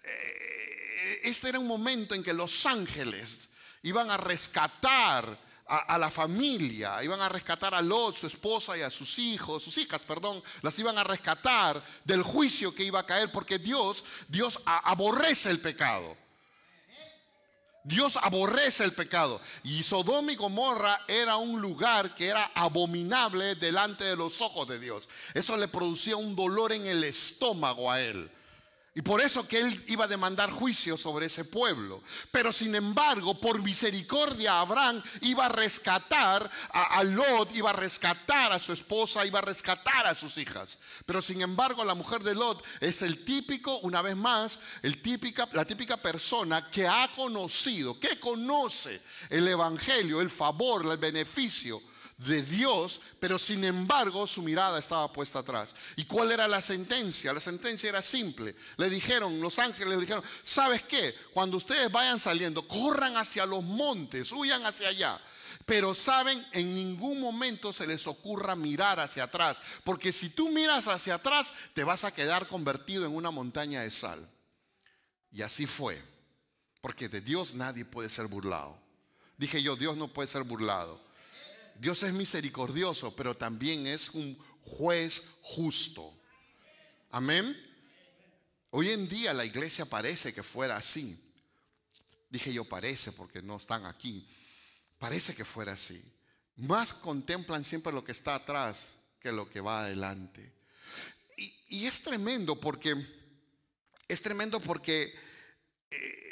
[0.05, 3.51] eh, este era un momento en que los ángeles
[3.83, 8.89] iban a rescatar a, la familia, iban a rescatar a Lot, su esposa y a
[8.89, 13.31] sus hijos, sus hijas, perdón, las iban a rescatar del juicio que iba a caer,
[13.31, 16.17] porque Dios, Dios aborrece el pecado.
[17.85, 19.41] Dios aborrece el pecado.
[19.65, 24.79] Y Sodoma y Gomorra era un lugar que era abominable delante de los ojos de
[24.79, 25.09] Dios.
[25.35, 28.31] Eso le producía un dolor en el estómago a él.
[28.95, 32.03] Y por eso que él iba a demandar juicio sobre ese pueblo.
[32.33, 38.59] Pero sin embargo, por misericordia, Abraham iba a rescatar a, Lot, iba a rescatar a
[38.59, 40.79] su esposa, iba a rescatar a sus hijas.
[41.07, 45.49] Pero sin embargo, la mujer de Lot es el típico, una vez más, el típica,
[45.53, 51.81] la típica persona que ha conocido, que conoce el evangelio, el favor, el beneficio
[52.19, 55.75] de Dios, pero sin embargo su mirada estaba puesta atrás.
[55.95, 57.33] ¿Y cuál era la sentencia?
[57.33, 58.57] La sentencia era simple.
[58.77, 61.15] Le dijeron, los ángeles le dijeron, ¿sabes qué?
[61.33, 65.21] Cuando ustedes vayan saliendo, corran hacia los montes, huyan hacia allá.
[65.65, 70.89] Pero saben, en ningún momento se les ocurra mirar hacia atrás, porque si tú miras
[70.89, 74.29] hacia atrás, te vas a quedar convertido en una montaña de sal.
[75.31, 76.03] Y así fue,
[76.81, 78.77] porque de Dios nadie puede ser burlado.
[79.37, 81.08] Dije yo, Dios no puede ser burlado.
[81.79, 86.13] Dios es misericordioso, pero también es un juez justo.
[87.11, 87.57] Amén.
[88.71, 91.19] Hoy en día la iglesia parece que fuera así.
[92.29, 94.29] Dije yo parece porque no están aquí.
[94.99, 96.03] Parece que fuera así.
[96.57, 100.53] Más contemplan siempre lo que está atrás que lo que va adelante.
[101.69, 102.95] Y, es tremendo porque,
[104.09, 105.15] es tremendo porque
[105.91, 106.28] eh,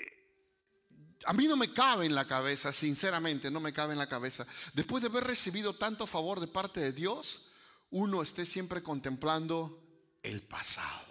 [1.26, 4.46] a mí no me cabe en la cabeza, sinceramente, no me cabe en la cabeza.
[4.74, 7.48] Después de haber recibido tanto favor de parte de Dios,
[7.90, 9.82] uno esté siempre contemplando
[10.22, 11.04] el pasado.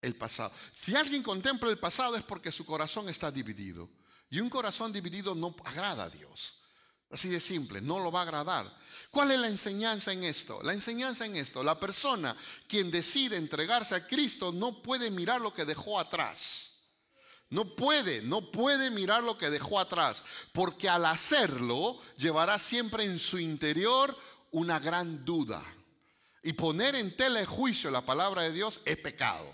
[0.00, 0.52] El pasado.
[0.74, 3.90] Si alguien contempla el pasado es porque su corazón está dividido.
[4.30, 6.62] Y un corazón dividido no agrada a Dios.
[7.10, 8.74] Así de simple, no lo va a agradar.
[9.10, 10.62] ¿Cuál es la enseñanza en esto?
[10.62, 12.36] La enseñanza en esto, la persona
[12.68, 16.69] quien decide entregarse a Cristo no puede mirar lo que dejó atrás.
[17.50, 23.18] No puede, no puede mirar lo que dejó atrás, porque al hacerlo llevará siempre en
[23.18, 24.16] su interior
[24.52, 25.62] una gran duda.
[26.42, 29.52] Y poner en telejuicio la palabra de Dios es pecado.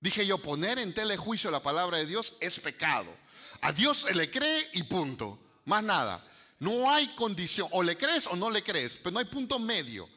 [0.00, 3.14] Dije yo, poner en telejuicio la palabra de Dios es pecado.
[3.60, 5.38] A Dios se le cree y punto.
[5.66, 6.24] Más nada.
[6.58, 7.68] No hay condición.
[7.72, 8.96] O le crees o no le crees.
[8.96, 10.08] Pero no hay punto medio.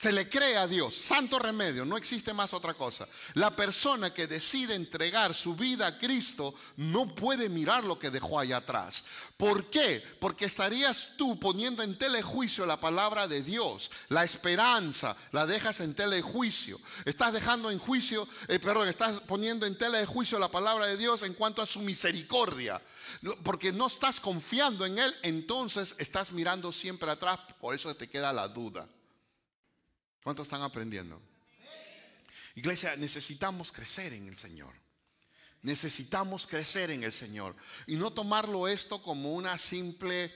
[0.00, 3.06] Se le cree a Dios, santo remedio, no existe más otra cosa.
[3.34, 8.40] La persona que decide entregar su vida a Cristo no puede mirar lo que dejó
[8.40, 9.04] allá atrás.
[9.36, 10.02] ¿Por qué?
[10.18, 15.94] Porque estarías tú poniendo en telejuicio la palabra de Dios, la esperanza, la dejas en
[15.94, 16.80] telejuicio.
[17.04, 21.34] Estás dejando en juicio, eh, perdón, estás poniendo en telejuicio la palabra de Dios en
[21.34, 22.80] cuanto a su misericordia.
[23.42, 28.32] Porque no estás confiando en Él, entonces estás mirando siempre atrás, por eso te queda
[28.32, 28.88] la duda.
[30.22, 31.20] ¿Cuántos están aprendiendo?
[32.54, 34.74] Iglesia, necesitamos crecer en el Señor.
[35.62, 37.54] Necesitamos crecer en el Señor.
[37.86, 40.32] Y no tomarlo esto como una simple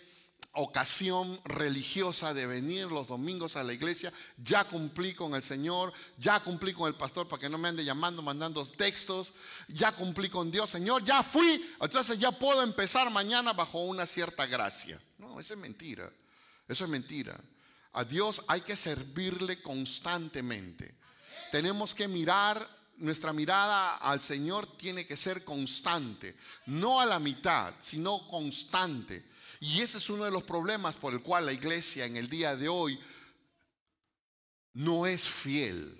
[0.52, 4.12] ocasión religiosa de venir los domingos a la iglesia.
[4.36, 7.84] Ya cumplí con el Señor, ya cumplí con el pastor para que no me ande
[7.84, 9.32] llamando, mandando textos.
[9.68, 11.64] Ya cumplí con Dios, Señor, ya fui.
[11.80, 15.00] Entonces ya puedo empezar mañana bajo una cierta gracia.
[15.18, 16.10] No, eso es mentira.
[16.68, 17.38] Eso es mentira.
[17.94, 20.96] A Dios hay que servirle constantemente.
[21.52, 27.72] Tenemos que mirar, nuestra mirada al Señor tiene que ser constante, no a la mitad,
[27.78, 29.30] sino constante.
[29.60, 32.56] Y ese es uno de los problemas por el cual la iglesia en el día
[32.56, 32.98] de hoy
[34.72, 35.96] no es fiel.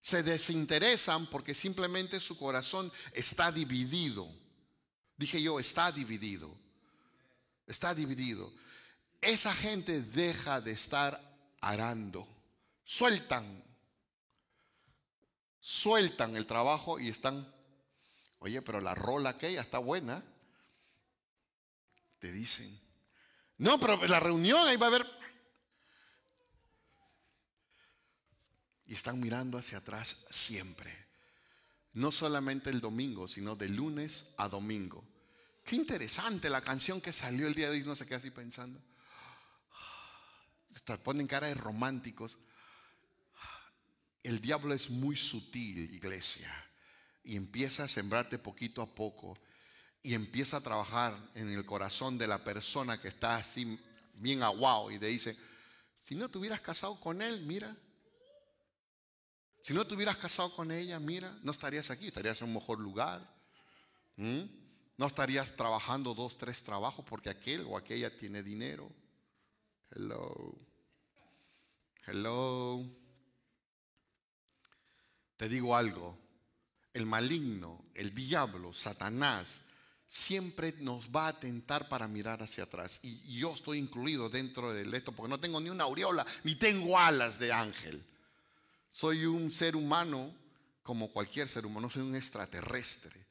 [0.00, 4.26] Se desinteresan porque simplemente su corazón está dividido.
[5.18, 6.50] Dije yo, está dividido.
[7.66, 8.50] Está dividido
[9.24, 11.20] esa gente deja de estar
[11.60, 12.26] arando.
[12.84, 13.62] Sueltan.
[15.60, 17.52] Sueltan el trabajo y están,
[18.38, 20.22] oye, pero la rola aquella está buena.
[22.18, 22.78] Te dicen.
[23.58, 25.06] No, pero la reunión ahí va a haber...
[28.86, 30.92] Y están mirando hacia atrás siempre.
[31.94, 35.02] No solamente el domingo, sino de lunes a domingo.
[35.64, 38.82] Qué interesante la canción que salió el día de hoy, no sé qué así pensando
[41.02, 42.38] ponen cara de románticos.
[44.22, 46.50] El diablo es muy sutil, iglesia,
[47.22, 49.38] y empieza a sembrarte poquito a poco
[50.02, 53.78] y empieza a trabajar en el corazón de la persona que está así
[54.14, 55.36] bien aguado y te dice,
[55.98, 57.74] si no te hubieras casado con él, mira,
[59.62, 62.78] si no te hubieras casado con ella, mira, no estarías aquí, estarías en un mejor
[62.78, 63.26] lugar.
[64.16, 68.92] No estarías trabajando dos, tres trabajos porque aquel o aquella tiene dinero.
[69.94, 70.54] Hello.
[72.06, 72.84] Hello.
[75.36, 76.18] Te digo algo.
[76.92, 79.62] El maligno, el diablo, Satanás,
[80.06, 83.00] siempre nos va a tentar para mirar hacia atrás.
[83.02, 86.98] Y yo estoy incluido dentro de esto porque no tengo ni una aureola, ni tengo
[86.98, 88.04] alas de ángel.
[88.90, 90.32] Soy un ser humano
[90.82, 93.24] como cualquier ser humano, soy un extraterrestre.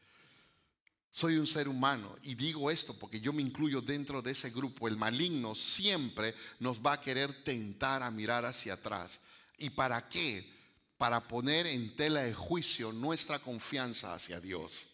[1.16, 4.88] Soy un ser humano y digo esto porque yo me incluyo dentro de ese grupo.
[4.88, 9.22] El maligno siempre nos va a querer tentar a mirar hacia atrás.
[9.60, 10.52] ¿Y para qué?
[10.98, 14.88] Para poner en tela de juicio nuestra confianza hacia Dios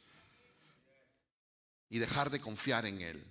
[1.90, 3.24] y dejar de confiar en Él.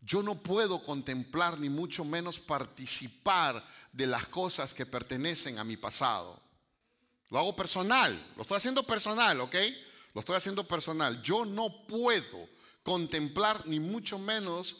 [0.00, 5.76] Yo no puedo contemplar ni mucho menos participar de las cosas que pertenecen a mi
[5.76, 6.40] pasado.
[7.30, 9.56] Lo hago personal, lo estoy haciendo personal, ¿ok?
[10.18, 12.48] Lo estoy haciendo personal, yo no puedo
[12.82, 14.78] contemplar ni mucho menos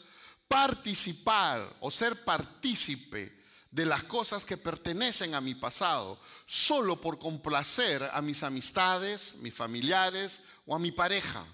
[0.49, 8.03] participar o ser partícipe de las cosas que pertenecen a mi pasado, solo por complacer
[8.11, 11.45] a mis amistades, mis familiares o a mi pareja.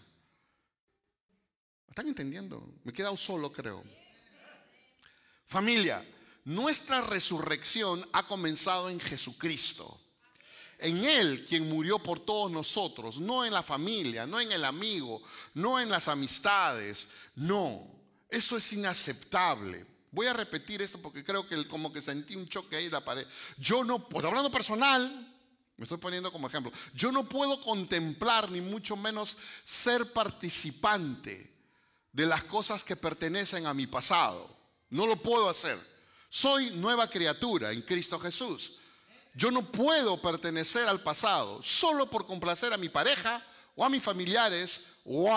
[1.88, 2.67] ¿Están entendiendo?
[2.84, 3.84] Me he quedado solo, creo.
[5.45, 6.04] Familia,
[6.43, 10.02] nuestra resurrección ha comenzado en Jesucristo
[10.80, 15.22] en Él quien murió por todos nosotros, no en la familia, no en el amigo,
[15.54, 17.86] no en las amistades, no,
[18.30, 19.86] eso es inaceptable.
[20.12, 23.04] Voy a repetir esto porque creo que como que sentí un choque ahí en la
[23.04, 23.28] pared.
[23.58, 25.34] Yo no, pues hablando personal,
[25.78, 31.54] me estoy poniendo como ejemplo, yo no puedo contemplar ni mucho menos ser participante
[32.14, 34.50] de las cosas que pertenecen a mi pasado.
[34.90, 35.78] No lo puedo hacer.
[36.30, 38.78] Soy nueva criatura en Cristo Jesús.
[39.36, 43.45] Yo no puedo pertenecer al pasado solo por complacer a mi pareja
[43.76, 45.30] o a mis familiares o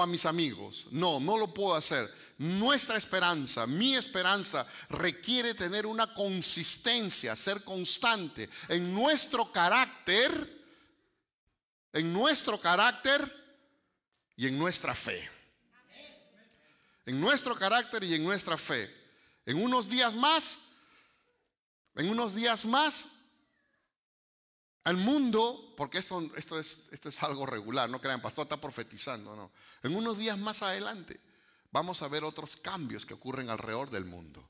[0.00, 0.86] a, mis amigos.
[0.92, 2.08] No, no lo puedo hacer.
[2.38, 10.62] Nuestra esperanza, mi esperanza requiere tener una consistencia, ser constante en nuestro carácter,
[11.92, 13.28] en nuestro carácter
[14.36, 15.28] y en nuestra fe.
[17.06, 18.88] En nuestro carácter y en nuestra fe.
[19.44, 20.73] En unos días más
[21.94, 23.20] en unos días más,
[24.84, 29.34] al mundo, porque esto, esto, es, esto es algo regular, no crean, pastor está profetizando,
[29.34, 29.50] no.
[29.82, 31.18] En unos días más adelante
[31.70, 34.46] vamos a ver otros cambios que ocurren alrededor del mundo.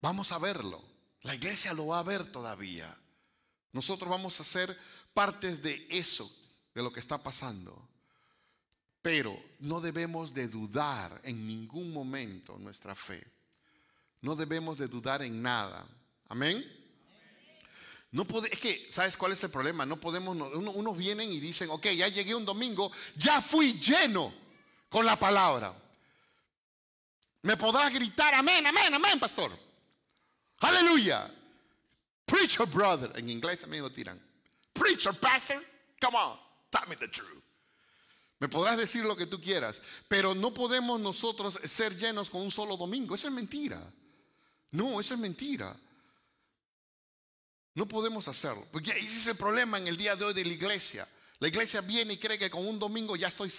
[0.00, 0.82] Vamos a verlo.
[1.22, 2.94] La iglesia lo va a ver todavía.
[3.72, 4.78] Nosotros vamos a ser
[5.12, 6.30] partes de eso,
[6.74, 7.88] de lo que está pasando.
[9.02, 13.26] Pero no debemos de dudar en ningún momento nuestra fe.
[14.20, 15.86] No debemos de dudar en nada.
[16.28, 16.64] Amén.
[18.10, 19.84] No puede, es que, ¿sabes cuál es el problema?
[19.84, 24.32] No podemos, unos vienen y dicen, ok, ya llegué un domingo, ya fui lleno
[24.88, 25.74] con la palabra.
[27.42, 29.52] Me podrás gritar, amén, amén, amén, pastor.
[30.60, 31.30] Aleluya.
[32.24, 34.20] Preacher brother, en inglés también lo tiran.
[34.72, 35.62] Preacher pastor,
[36.00, 36.38] come on,
[36.70, 37.42] tell me the truth.
[38.40, 42.50] Me podrás decir lo que tú quieras, pero no podemos nosotros ser llenos con un
[42.50, 43.14] solo domingo.
[43.14, 43.82] Eso es mentira.
[44.70, 45.76] No, eso es mentira.
[47.74, 48.66] No podemos hacerlo.
[48.72, 51.08] Porque ese es el problema en el día de hoy de la iglesia.
[51.38, 53.52] La iglesia viene y cree que con un domingo ya estoy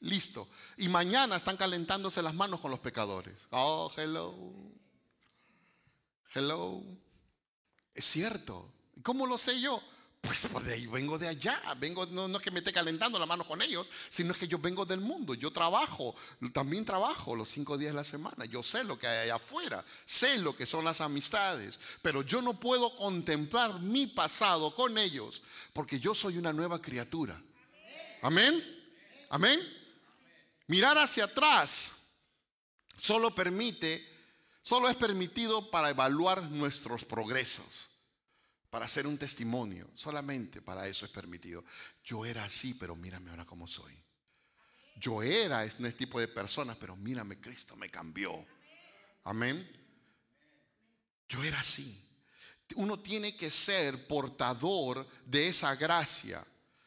[0.00, 0.48] listo.
[0.76, 3.48] Y mañana están calentándose las manos con los pecadores.
[3.50, 4.34] Oh, hello.
[6.34, 6.82] Hello.
[7.94, 8.70] Es cierto.
[9.02, 9.82] ¿Cómo lo sé yo?
[10.26, 13.46] Pues de ahí vengo de allá, vengo, no, es que me esté calentando la mano
[13.46, 16.14] con ellos, sino es que yo vengo del mundo, yo trabajo,
[16.52, 19.84] también trabajo los cinco días de la semana, yo sé lo que hay allá afuera,
[20.04, 25.42] sé lo que son las amistades, pero yo no puedo contemplar mi pasado con ellos,
[25.74, 27.40] porque yo soy una nueva criatura.
[28.22, 28.64] Amén,
[29.28, 29.60] amén.
[30.68, 32.14] Mirar hacia atrás
[32.96, 34.08] solo permite,
[34.62, 37.93] solo es permitido para evaluar nuestros progresos
[38.74, 39.88] para hacer un testimonio.
[39.94, 41.64] Solamente para eso es permitido.
[42.02, 43.96] Yo era así, pero mírame ahora cómo soy.
[44.96, 48.44] Yo era este tipo de personas, pero mírame, Cristo me cambió.
[49.22, 49.64] Amén.
[51.28, 52.04] Yo era así.
[52.74, 56.44] Uno tiene que ser portador de esa gracia.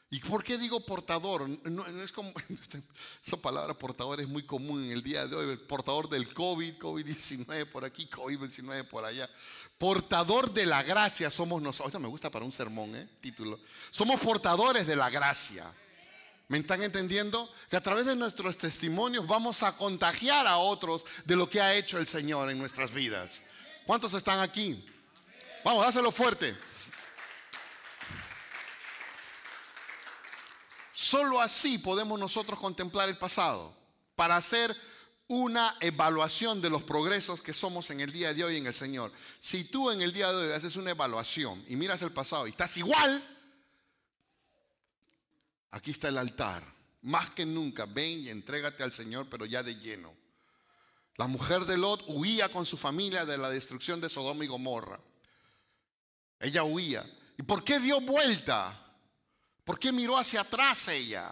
[0.09, 1.49] ¿Y por qué digo portador?
[1.49, 2.31] No, es como,
[3.25, 5.49] esa palabra portador es muy común en el día de hoy.
[5.49, 9.29] El portador del COVID, COVID-19 por aquí, COVID-19 por allá.
[9.77, 11.89] Portador de la gracia somos nosotros.
[11.89, 13.07] Esto me gusta para un sermón, ¿eh?
[13.19, 13.59] Título.
[13.91, 15.73] Somos portadores de la gracia.
[16.47, 17.51] ¿Me están entendiendo?
[17.69, 21.75] Que a través de nuestros testimonios vamos a contagiar a otros de lo que ha
[21.75, 23.43] hecho el Señor en nuestras vidas.
[23.85, 24.85] ¿Cuántos están aquí?
[25.65, 26.55] Vamos, dáselo fuerte.
[30.99, 33.71] Solo así podemos nosotros contemplar el pasado
[34.15, 34.75] para hacer
[35.27, 39.11] una evaluación de los progresos que somos en el día de hoy en el Señor.
[39.39, 42.49] Si tú en el día de hoy haces una evaluación y miras el pasado y
[42.49, 43.23] estás igual,
[45.69, 46.63] aquí está el altar.
[47.03, 50.11] Más que nunca, ven y entrégate al Señor, pero ya de lleno.
[51.17, 54.99] La mujer de Lot huía con su familia de la destrucción de Sodoma y Gomorra.
[56.39, 57.05] Ella huía.
[57.37, 58.86] ¿Y por qué dio vuelta?
[59.67, 61.29] ¿Por qué miró hacia atrás ella?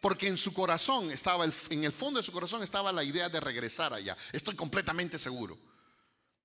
[0.00, 3.38] Porque en su corazón estaba, en el fondo de su corazón estaba la idea de
[3.38, 4.16] regresar allá.
[4.32, 5.58] Estoy completamente seguro.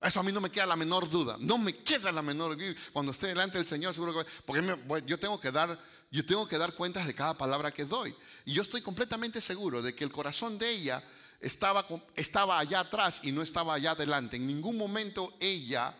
[0.01, 1.37] Eso a mí no me queda la menor duda.
[1.39, 2.75] No me queda la menor duda.
[2.91, 4.29] Cuando esté delante del Señor, seguro que.
[4.45, 8.13] Porque yo, tengo que dar, yo tengo que dar cuentas de cada palabra que doy.
[8.43, 11.01] Y yo estoy completamente seguro de que el corazón de ella
[11.39, 14.35] estaba, estaba allá atrás y no estaba allá adelante.
[14.35, 15.95] En ningún momento ella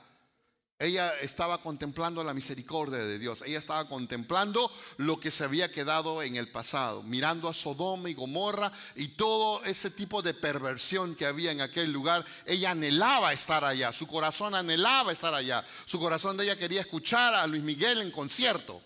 [0.80, 3.42] ella estaba contemplando la misericordia de Dios.
[3.42, 8.14] Ella estaba contemplando lo que se había quedado en el pasado, mirando a Sodoma y
[8.14, 12.24] Gomorra y todo ese tipo de perversión que había en aquel lugar.
[12.46, 15.66] Ella anhelaba estar allá, su corazón anhelaba estar allá.
[15.86, 18.80] Su corazón de ella quería escuchar a Luis Miguel en concierto.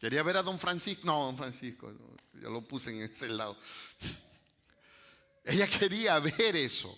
[0.00, 1.02] Quería ver a don Francisco.
[1.04, 1.92] No, don Francisco,
[2.40, 3.58] yo lo puse en ese lado.
[5.44, 6.96] Ella quería ver eso.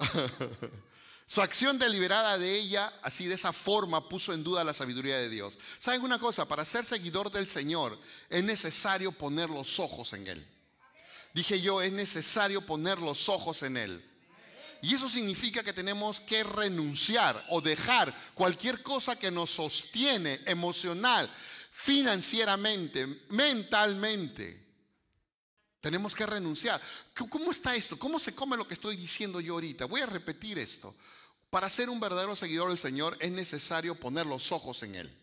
[1.30, 5.28] Su acción deliberada de ella, así de esa forma, puso en duda la sabiduría de
[5.28, 5.56] Dios.
[5.78, 6.44] ¿Saben una cosa?
[6.44, 7.96] Para ser seguidor del Señor
[8.28, 10.44] es necesario poner los ojos en Él.
[11.32, 14.04] Dije yo, es necesario poner los ojos en Él.
[14.82, 21.30] Y eso significa que tenemos que renunciar o dejar cualquier cosa que nos sostiene emocional,
[21.70, 24.66] financieramente, mentalmente.
[25.80, 26.82] Tenemos que renunciar.
[27.30, 27.96] ¿Cómo está esto?
[27.96, 29.84] ¿Cómo se come lo que estoy diciendo yo ahorita?
[29.84, 30.92] Voy a repetir esto.
[31.50, 35.16] Para ser un verdadero seguidor del Señor es necesario poner los ojos en Él.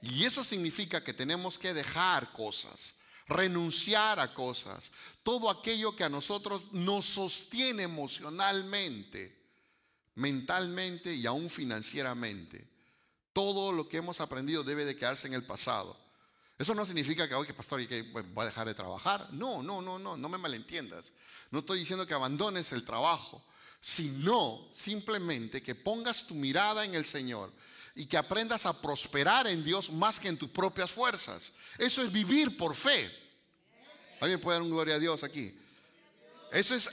[0.00, 2.96] Y eso significa que tenemos que dejar cosas,
[3.28, 4.90] renunciar a cosas,
[5.22, 9.38] todo aquello que a nosotros nos sostiene emocionalmente,
[10.14, 12.66] mentalmente y aún financieramente.
[13.34, 15.96] Todo lo que hemos aprendido debe de quedarse en el pasado.
[16.58, 19.32] Eso no significa que, oye, pastor, ¿y que voy a dejar de trabajar?
[19.32, 21.12] No, no, no, no, no me malentiendas.
[21.50, 23.44] No estoy diciendo que abandones el trabajo
[23.82, 27.52] sino simplemente que pongas tu mirada en el Señor
[27.96, 31.52] y que aprendas a prosperar en Dios más que en tus propias fuerzas.
[31.76, 33.10] Eso es vivir por fe.
[34.20, 35.52] ¿Alguien puede dar un gloria a Dios aquí?
[36.52, 36.88] Eso es,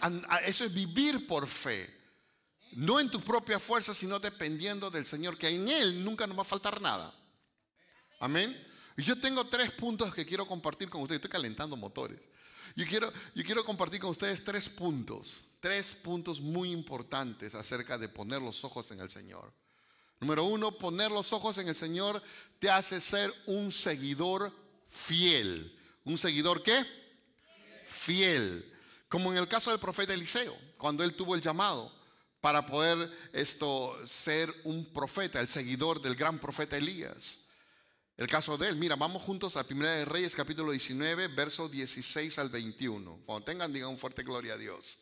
[0.46, 1.96] eso es vivir por fe.
[2.72, 6.42] No en tu propia fuerza, sino dependiendo del Señor, que en Él nunca nos va
[6.42, 7.14] a faltar nada.
[8.20, 8.68] Amén.
[8.98, 11.20] Y yo tengo tres puntos que quiero compartir con ustedes.
[11.20, 12.20] Estoy calentando motores.
[12.76, 15.38] Yo quiero, yo quiero compartir con ustedes tres puntos.
[15.60, 19.52] Tres puntos muy importantes acerca de poner los ojos en el Señor.
[20.20, 22.22] Número uno, poner los ojos en el Señor
[22.60, 24.52] te hace ser un seguidor
[24.88, 25.78] fiel.
[26.04, 26.86] ¿Un seguidor qué?
[27.86, 28.74] Fiel.
[29.08, 31.92] Como en el caso del profeta Eliseo, cuando él tuvo el llamado
[32.42, 37.49] para poder esto ser un profeta, el seguidor del gran profeta Elías.
[38.20, 42.38] El caso de él, mira, vamos juntos a Primera de Reyes capítulo 19, verso 16
[42.38, 43.22] al 21.
[43.26, 44.98] Cuando tengan, digan un fuerte gloria a Dios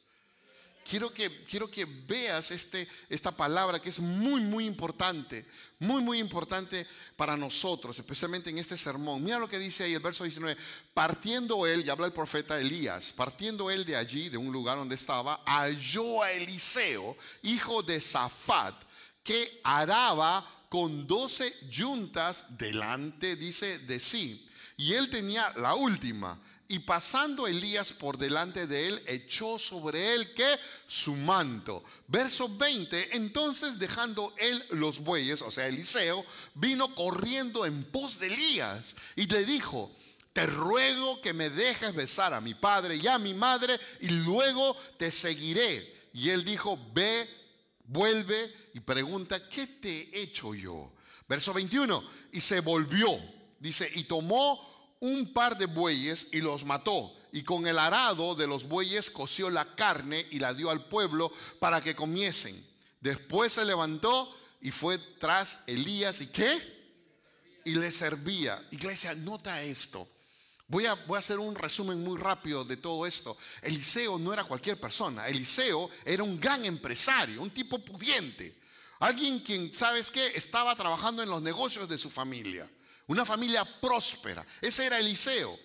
[0.90, 5.46] quiero que, quiero que veas este, esta palabra que es muy, muy importante,
[5.80, 9.24] muy, muy importante para nosotros, especialmente en este sermón.
[9.24, 10.58] Mira lo que dice ahí el verso 19.
[10.94, 14.96] Partiendo él, y habla el profeta Elías, partiendo él de allí, de un lugar donde
[14.96, 18.76] estaba, halló a Eliseo, hijo de Safat,
[19.24, 24.48] que araba con doce yuntas delante, dice, de sí.
[24.78, 30.34] Y él tenía la última y pasando Elías por delante de él, echó sobre él
[30.34, 31.84] que su manto.
[32.08, 38.28] Verso 20, entonces dejando él los bueyes, o sea, Eliseo, vino corriendo en pos de
[38.28, 39.96] Elías y le dijo,
[40.34, 44.76] te ruego que me dejes besar a mi padre y a mi madre y luego
[44.98, 45.96] te seguiré.
[46.14, 47.30] Y él dijo, ve,
[47.88, 50.94] vuelve y pregunta, ¿qué te he hecho yo?
[51.28, 53.20] Verso 21, y se volvió,
[53.60, 57.14] dice, y tomó un par de bueyes y los mató.
[57.32, 61.32] Y con el arado de los bueyes coció la carne y la dio al pueblo
[61.60, 62.66] para que comiesen.
[63.02, 66.22] Después se levantó y fue tras Elías.
[66.22, 66.58] ¿Y qué?
[67.66, 68.66] Y le servía.
[68.72, 70.08] Iglesia, nota esto.
[70.68, 73.38] Voy a, hacer un resumen muy rápido de todo esto.
[73.62, 75.28] Eliseo no era cualquier persona.
[75.28, 78.58] Eliseo era un gran empresario, un tipo pudiente.
[79.00, 80.28] Alguien quien, ¿sabes qué?
[80.36, 82.70] Estaba trabajando en los negocios de su familia
[83.08, 84.46] una familia próspera.
[84.62, 85.58] Ese era Eliseo.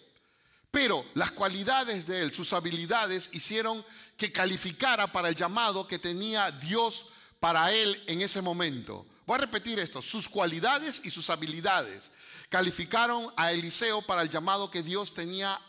[0.70, 3.84] Pero las cualidades de él, sus habilidades, hicieron
[4.16, 7.10] que calificara para el llamado que tenía Dios
[7.42, 9.04] para él en ese momento.
[9.26, 12.12] Voy a repetir esto, sus cualidades y sus habilidades
[12.48, 15.60] calificaron a Eliseo para el llamado que Dios tenía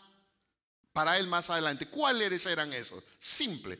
[0.92, 1.88] para él más adelante.
[1.88, 3.02] ¿Cuáles eran esos?
[3.18, 3.76] Simple.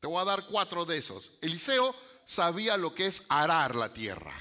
[0.00, 1.34] Te voy a dar cuatro de esos.
[1.40, 1.94] Eliseo
[2.24, 4.34] sabía lo que es arar la tierra.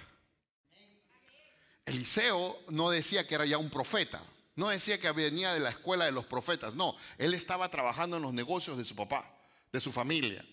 [1.85, 4.23] Eliseo no decía que era ya un profeta,
[4.55, 8.23] no decía que venía de la escuela de los profetas, no, él estaba trabajando en
[8.23, 9.31] los negocios de su papá,
[9.71, 10.43] de su familia.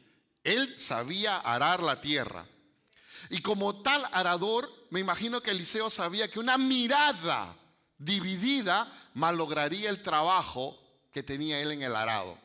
[0.44, 2.46] Él sabía arar la tierra.
[3.30, 7.56] Y como tal arador, me imagino que Eliseo sabía que una mirada
[7.96, 10.78] dividida malograría el trabajo
[11.12, 12.38] que tenía él en el arado.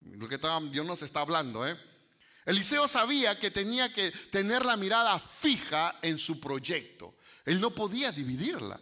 [0.00, 0.38] Lo que
[0.70, 1.76] Dios nos está hablando, ¿eh?
[2.44, 7.14] Eliseo sabía que tenía que tener la mirada fija en su proyecto.
[7.44, 8.80] Él no podía dividirla.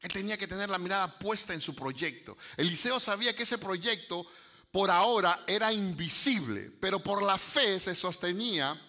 [0.00, 2.36] Él tenía que tener la mirada puesta en su proyecto.
[2.56, 4.26] Eliseo sabía que ese proyecto
[4.70, 8.80] por ahora era invisible, pero por la fe se sostenía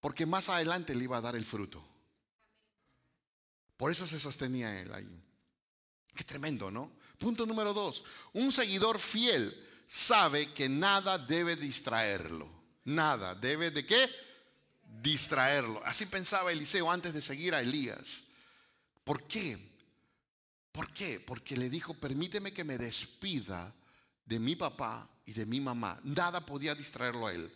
[0.00, 1.84] porque más adelante le iba a dar el fruto.
[3.76, 5.22] Por eso se sostenía él ahí.
[6.14, 6.92] Qué tremendo, ¿no?
[7.18, 8.04] Punto número dos.
[8.32, 12.48] Un seguidor fiel sabe que nada debe distraerlo.
[12.84, 13.34] Nada.
[13.34, 14.10] ¿Debe de qué?
[14.82, 15.82] Distraerlo.
[15.84, 18.32] Así pensaba Eliseo antes de seguir a Elías.
[19.04, 19.58] ¿Por qué?
[20.72, 21.20] ¿Por qué?
[21.20, 23.74] Porque le dijo, permíteme que me despida
[24.32, 26.00] de mi papá y de mi mamá.
[26.04, 27.52] Nada podía distraerlo a él.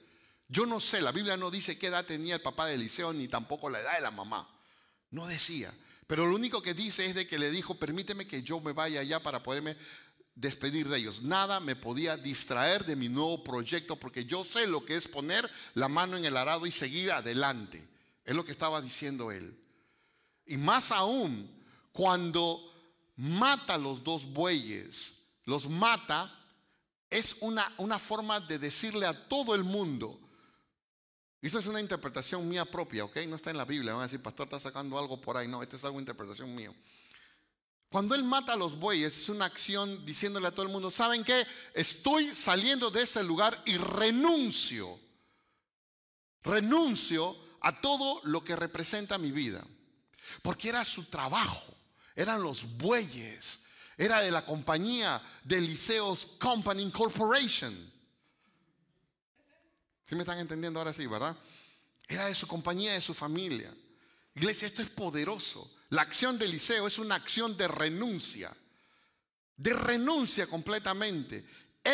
[0.47, 3.29] Yo no sé, la Biblia no dice qué edad tenía el papá de Eliseo ni
[3.29, 4.47] tampoco la edad de la mamá.
[5.11, 5.73] No decía.
[6.07, 9.01] Pero lo único que dice es de que le dijo, permíteme que yo me vaya
[9.01, 9.75] allá para poderme
[10.35, 11.23] despedir de ellos.
[11.23, 15.51] Nada me podía distraer de mi nuevo proyecto porque yo sé lo que es poner
[15.73, 17.89] la mano en el arado y seguir adelante.
[18.23, 19.59] Es lo que estaba diciendo él.
[20.45, 21.51] Y más aún,
[21.91, 22.61] cuando
[23.17, 26.36] mata los dos bueyes, los mata,
[27.11, 30.21] es una, una forma de decirle a todo el mundo,
[31.47, 33.19] esto es una interpretación mía propia, ¿ok?
[33.29, 33.93] No está en la Biblia.
[33.93, 35.47] Van a decir, pastor, está sacando algo por ahí.
[35.47, 36.75] No, esta es algo interpretación mía.
[37.89, 41.23] Cuando él mata a los bueyes, es una acción diciéndole a todo el mundo, ¿saben
[41.23, 41.47] qué?
[41.73, 44.99] Estoy saliendo de este lugar y renuncio.
[46.43, 49.65] Renuncio a todo lo que representa mi vida.
[50.43, 51.73] Porque era su trabajo,
[52.17, 53.66] eran los bueyes,
[53.97, 57.93] era de la compañía de Liceos Company Corporation.
[60.05, 61.37] ¿Sí me están entendiendo ahora sí, verdad?
[62.07, 63.73] Era de su compañía, de su familia.
[64.35, 65.77] Iglesia, esto es poderoso.
[65.91, 68.55] La acción de Liceo es una acción de renuncia,
[69.57, 71.45] de renuncia completamente.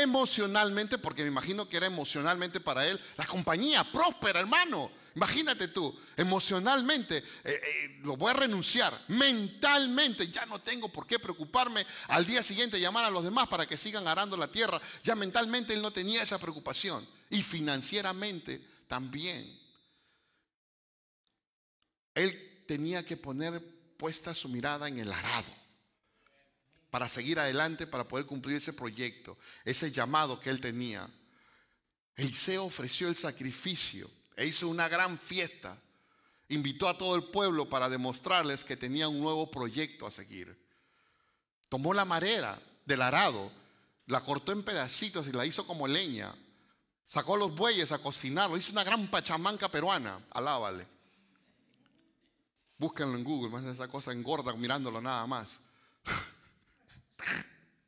[0.01, 4.91] Emocionalmente, porque me imagino que era emocionalmente para él, la compañía próspera, hermano.
[5.15, 11.19] Imagínate tú, emocionalmente eh, eh, lo voy a renunciar, mentalmente ya no tengo por qué
[11.19, 14.81] preocuparme al día siguiente llamar a los demás para que sigan arando la tierra.
[15.03, 19.61] Ya mentalmente él no tenía esa preocupación y financieramente también.
[22.15, 23.63] Él tenía que poner
[23.99, 25.62] puesta su mirada en el arado
[26.93, 31.09] para seguir adelante, para poder cumplir ese proyecto, ese llamado que él tenía.
[32.17, 35.79] Eliseo ofreció el sacrificio e hizo una gran fiesta.
[36.51, 40.55] Invitó a todo el pueblo para demostrarles que tenía un nuevo proyecto a seguir.
[41.71, 43.51] Tomó la madera del arado,
[44.05, 46.35] la cortó en pedacitos y la hizo como leña.
[47.07, 48.59] Sacó los bueyes a cocinarlo.
[48.59, 50.21] Hizo una gran pachamanca peruana.
[50.29, 50.87] Alábale.
[52.77, 55.59] Búsquenlo en Google, más esa cosa engorda mirándolo nada más.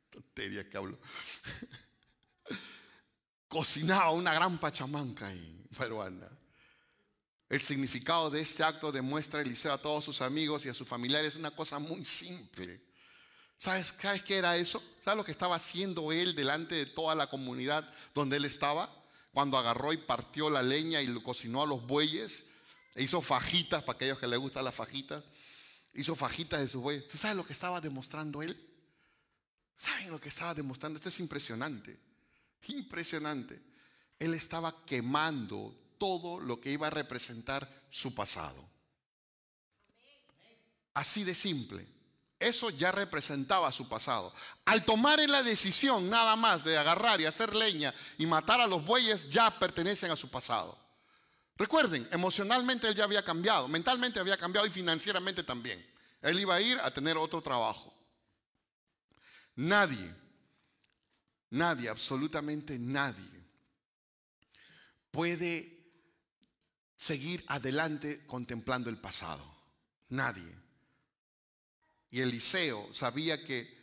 [0.09, 0.99] Tontería que hablo.
[3.47, 6.29] Cocinaba una gran pachamanca en peruana.
[7.47, 11.35] El significado de este acto demuestra Eliseo a todos sus amigos y a sus familiares
[11.35, 12.81] una cosa muy simple.
[13.57, 14.83] ¿Sabes, ¿Sabes qué era eso?
[14.99, 18.93] ¿Sabes lo que estaba haciendo él delante de toda la comunidad donde él estaba?
[19.31, 22.49] Cuando agarró y partió la leña y lo cocinó a los bueyes,
[22.95, 25.23] e hizo fajitas para aquellos que les gustan las fajitas,
[25.93, 27.05] hizo fajitas de sus bueyes.
[27.11, 28.57] ¿Sabes lo que estaba demostrando él?
[29.77, 30.97] ¿Saben lo que estaba demostrando?
[30.97, 31.99] Esto es impresionante.
[32.67, 33.61] Impresionante.
[34.17, 38.63] Él estaba quemando todo lo que iba a representar su pasado.
[40.93, 41.85] Así de simple.
[42.39, 44.33] Eso ya representaba su pasado.
[44.65, 48.83] Al tomar la decisión nada más de agarrar y hacer leña y matar a los
[48.85, 50.77] bueyes, ya pertenecen a su pasado.
[51.57, 55.85] Recuerden, emocionalmente él ya había cambiado, mentalmente había cambiado y financieramente también.
[56.21, 57.93] Él iba a ir a tener otro trabajo.
[59.55, 60.13] Nadie,
[61.51, 63.35] nadie, absolutamente nadie
[65.15, 65.75] puede
[66.97, 69.49] seguir adelante contemplando el pasado.
[70.09, 70.53] Nadie.
[72.11, 73.73] Y Eliseo sabía que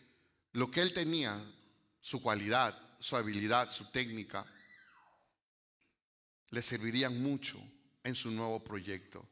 [0.53, 1.43] lo que él tenía,
[2.03, 4.47] su cualidad, su habilidad, su técnica,
[6.51, 7.59] le servirían mucho
[8.05, 9.27] en su nuevo proyecto.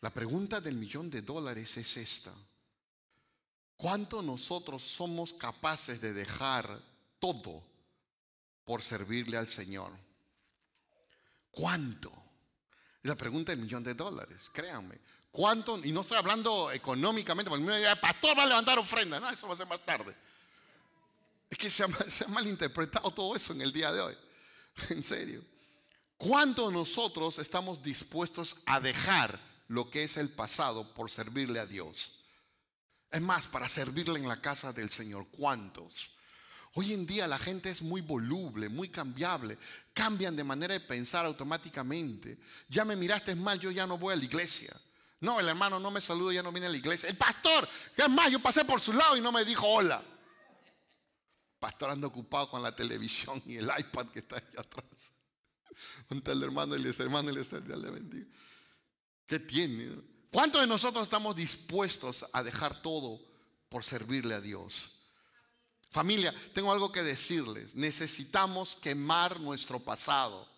[0.00, 2.32] La pregunta del millón de dólares es esta.
[3.76, 6.80] ¿Cuánto nosotros somos capaces de dejar
[7.18, 7.62] todo
[8.64, 9.92] por servirle al Señor?
[11.50, 12.12] ¿Cuánto?
[13.02, 14.98] La pregunta del millón de dólares, créanme.
[15.30, 15.78] ¿Cuánto?
[15.84, 19.18] Y no estoy hablando económicamente, porque me el pastor va a levantar ofrenda.
[19.18, 20.14] No, eso va a ser más tarde.
[21.48, 24.16] Es que se ha, malinterpretado todo eso en el día de hoy.
[24.90, 25.44] En serio.
[26.16, 32.21] ¿Cuánto nosotros estamos dispuestos a dejar lo que es el pasado por servirle a Dios?
[33.12, 35.26] Es más, para servirle en la casa del Señor.
[35.30, 36.10] ¿Cuántos?
[36.74, 39.58] Hoy en día la gente es muy voluble, muy cambiable.
[39.92, 42.38] Cambian de manera de pensar automáticamente.
[42.68, 44.74] Ya me miraste mal, yo ya no voy a la iglesia.
[45.20, 47.10] No, el hermano no me saluda, ya no viene a la iglesia.
[47.10, 50.02] El pastor, que es más, yo pasé por su lado y no me dijo hola.
[51.60, 55.12] pastor anda ocupado con la televisión y el iPad que está allá atrás.
[56.08, 58.26] Un tal hermano y les hermano y les Dios le bendiga.
[59.26, 60.11] ¿Qué tiene?
[60.32, 63.20] ¿Cuántos de nosotros estamos dispuestos a dejar todo
[63.68, 65.02] por servirle a Dios?
[65.90, 67.74] Familia, tengo algo que decirles.
[67.74, 70.48] Necesitamos quemar nuestro pasado,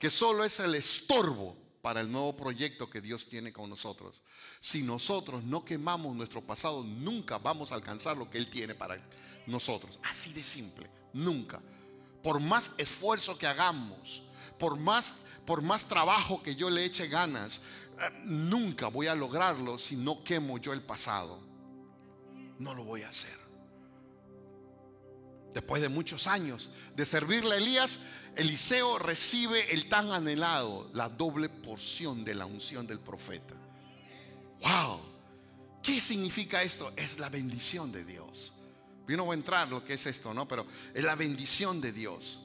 [0.00, 4.22] que solo es el estorbo para el nuevo proyecto que Dios tiene con nosotros.
[4.58, 9.06] Si nosotros no quemamos nuestro pasado, nunca vamos a alcanzar lo que Él tiene para
[9.46, 10.00] nosotros.
[10.04, 11.60] Así de simple, nunca.
[12.22, 14.22] Por más esfuerzo que hagamos,
[14.58, 15.12] por más,
[15.44, 17.60] por más trabajo que yo le eche ganas,
[18.24, 21.40] nunca voy a lograrlo si no quemo yo el pasado.
[22.58, 23.36] No lo voy a hacer.
[25.54, 28.00] Después de muchos años de servirle a Elías,
[28.36, 33.54] Eliseo recibe el tan anhelado, la doble porción de la unción del profeta.
[34.60, 35.00] ¡Wow!
[35.82, 36.92] ¿Qué significa esto?
[36.96, 38.54] Es la bendición de Dios.
[39.08, 40.46] Yo no voy a entrar lo que es esto, ¿no?
[40.46, 42.40] Pero es la bendición de Dios.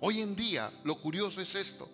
[0.00, 1.88] Hoy en día, lo curioso es esto,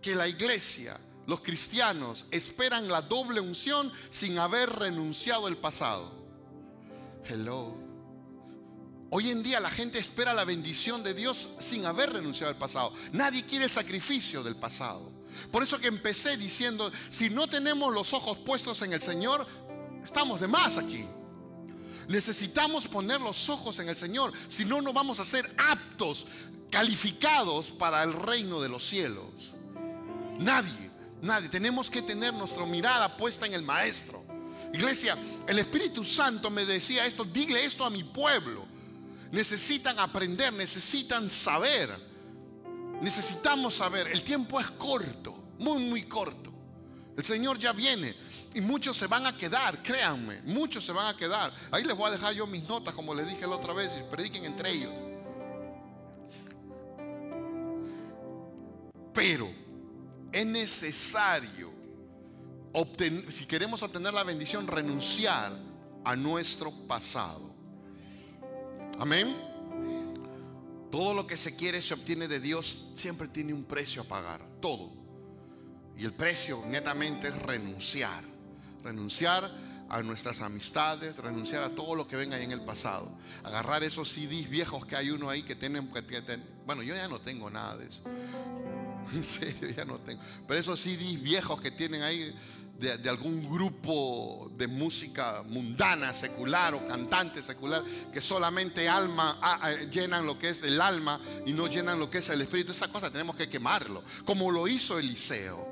[0.00, 6.10] que la iglesia los cristianos esperan la doble unción sin haber renunciado al pasado.
[7.24, 7.76] Hello.
[9.10, 12.92] Hoy en día la gente espera la bendición de Dios sin haber renunciado al pasado.
[13.12, 15.12] Nadie quiere el sacrificio del pasado.
[15.50, 19.46] Por eso que empecé diciendo, si no tenemos los ojos puestos en el Señor,
[20.02, 21.06] estamos de más aquí.
[22.08, 26.26] Necesitamos poner los ojos en el Señor, si no, no vamos a ser aptos,
[26.70, 29.54] calificados para el reino de los cielos.
[30.38, 30.91] Nadie.
[31.22, 31.48] Nadie.
[31.48, 34.22] Tenemos que tener nuestra mirada puesta en el Maestro.
[34.74, 35.16] Iglesia,
[35.46, 38.66] el Espíritu Santo me decía esto, dile esto a mi pueblo.
[39.30, 41.90] necesitan aprender, necesitan saber.
[43.00, 46.52] Necesitamos saber, el tiempo es corto, muy, muy corto.
[47.16, 48.14] El Señor ya viene
[48.54, 51.52] y muchos se van a quedar, créanme, muchos se van a quedar.
[51.70, 54.02] Ahí les voy a dejar yo mis notas, como les dije la otra vez, y
[54.10, 54.92] prediquen entre ellos.
[59.14, 59.61] Pero
[60.42, 61.72] es necesario,
[62.72, 65.52] obtener, si queremos obtener la bendición, renunciar
[66.04, 67.52] a nuestro pasado.
[68.98, 69.34] Amén.
[70.90, 74.46] Todo lo que se quiere se obtiene de Dios siempre tiene un precio a pagar.
[74.60, 74.92] Todo.
[75.96, 78.22] Y el precio netamente es renunciar.
[78.82, 79.50] Renunciar
[79.88, 83.10] a nuestras amistades, renunciar a todo lo que venga ahí en el pasado.
[83.42, 85.90] Agarrar esos CDs viejos que hay uno ahí que tienen,
[86.66, 88.02] bueno, yo ya no tengo nada de eso.
[89.12, 90.22] En serio, ya no tengo.
[90.46, 92.34] Pero esos CDs viejos que tienen ahí
[92.78, 99.38] de, algún grupo de música mundana, secular o cantante secular, que solamente alma
[99.90, 102.72] llenan lo que es el alma y no llenan lo que es el espíritu.
[102.72, 105.70] Esa cosa tenemos que quemarlo, como lo hizo Eliseo.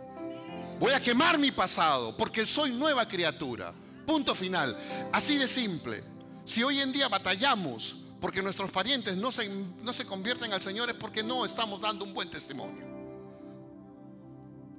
[0.78, 3.74] Voy a quemar mi pasado porque soy nueva criatura.
[4.06, 4.76] Punto final.
[5.12, 6.02] Así de simple.
[6.44, 10.90] Si hoy en día batallamos porque nuestros parientes no se, no se convierten al Señor
[10.90, 12.99] es porque no estamos dando un buen testimonio.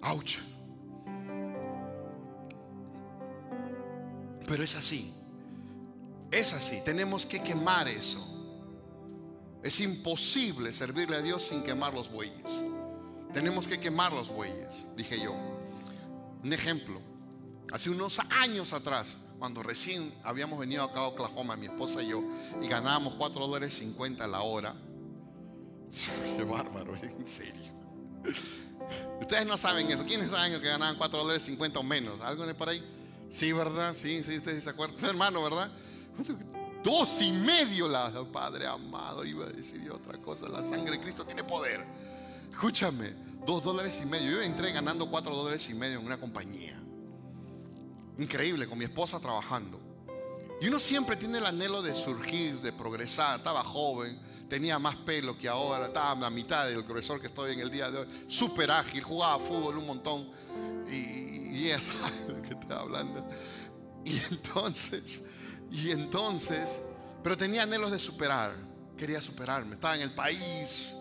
[0.03, 0.39] Ouch.
[4.47, 5.13] Pero es así.
[6.31, 6.81] Es así.
[6.83, 8.27] Tenemos que quemar eso.
[9.63, 12.63] Es imposible servirle a Dios sin quemar los bueyes.
[13.33, 15.33] Tenemos que quemar los bueyes, dije yo.
[16.43, 16.99] Un ejemplo.
[17.71, 22.23] Hace unos años atrás, cuando recién habíamos venido acá a Oklahoma, mi esposa y yo,
[22.61, 24.75] y ganábamos 4 dólares 50 la hora.
[26.37, 27.71] Qué bárbaro, en serio.
[29.19, 30.05] Ustedes no saben eso.
[30.05, 32.19] ¿Quiénes saben que ganaban 4 dólares 50 o menos?
[32.21, 32.83] ¿Algo de por ahí?
[33.29, 33.93] Sí, ¿verdad?
[33.95, 35.03] Sí, sí, ustedes se acuerdan.
[35.09, 35.71] hermano, ¿verdad?
[36.83, 39.23] Dos y medio, la Padre amado.
[39.23, 40.49] Iba a decir otra cosa.
[40.49, 41.85] La sangre de Cristo tiene poder.
[42.51, 43.13] Escúchame,
[43.45, 44.31] dos dólares y medio.
[44.31, 46.77] Yo entré ganando cuatro dólares y medio en una compañía.
[48.17, 49.79] Increíble, con mi esposa trabajando.
[50.59, 53.37] Y uno siempre tiene el anhelo de surgir, de progresar.
[53.37, 54.19] Estaba joven,
[54.51, 57.89] tenía más pelo que ahora, estaba a mitad del profesor que estoy en el día
[57.89, 58.07] de hoy.
[58.27, 60.29] Súper ágil, jugaba fútbol un montón.
[60.91, 63.25] Y, y ella sabe lo que está hablando.
[64.03, 65.23] Y entonces,
[65.71, 66.81] y entonces,
[67.23, 68.53] pero tenía anhelos de superar,
[68.97, 69.75] quería superarme.
[69.75, 70.97] Estaba en el país,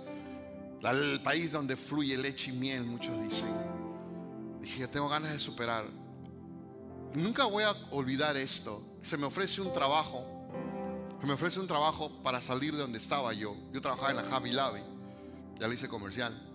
[0.84, 3.50] el país donde fluye leche y miel, muchos dicen.
[4.60, 5.86] Dije, yo tengo ganas de superar.
[7.14, 8.80] Nunca voy a olvidar esto.
[9.02, 10.39] Se me ofrece un trabajo,
[11.26, 13.56] me ofrece un trabajo para salir de donde estaba yo.
[13.72, 14.80] Yo trabajaba en la Javi Lavi,
[15.58, 16.50] ya lo hice comercial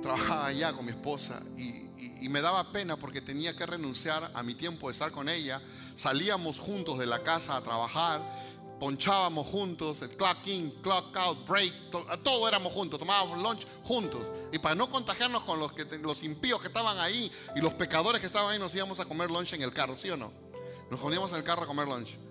[0.00, 1.86] trabajaba allá con mi esposa y,
[2.28, 5.62] me daba pena porque tenía que renunciar a mi tiempo de estar con ella.
[5.94, 8.20] Salíamos juntos de la casa a trabajar,
[8.78, 11.72] ponchábamos juntos, el clock in, clock out, break,
[12.22, 14.30] todo, éramos juntos, tomábamos lunch juntos.
[14.52, 18.20] Y para no contagiarnos con los, que, los impíos que estaban ahí y los pecadores
[18.20, 20.30] que estaban ahí, nos íbamos a comer lunch en el carro, ¿sí o no?
[20.90, 22.27] Nos poníamos en el carro a comer lunch.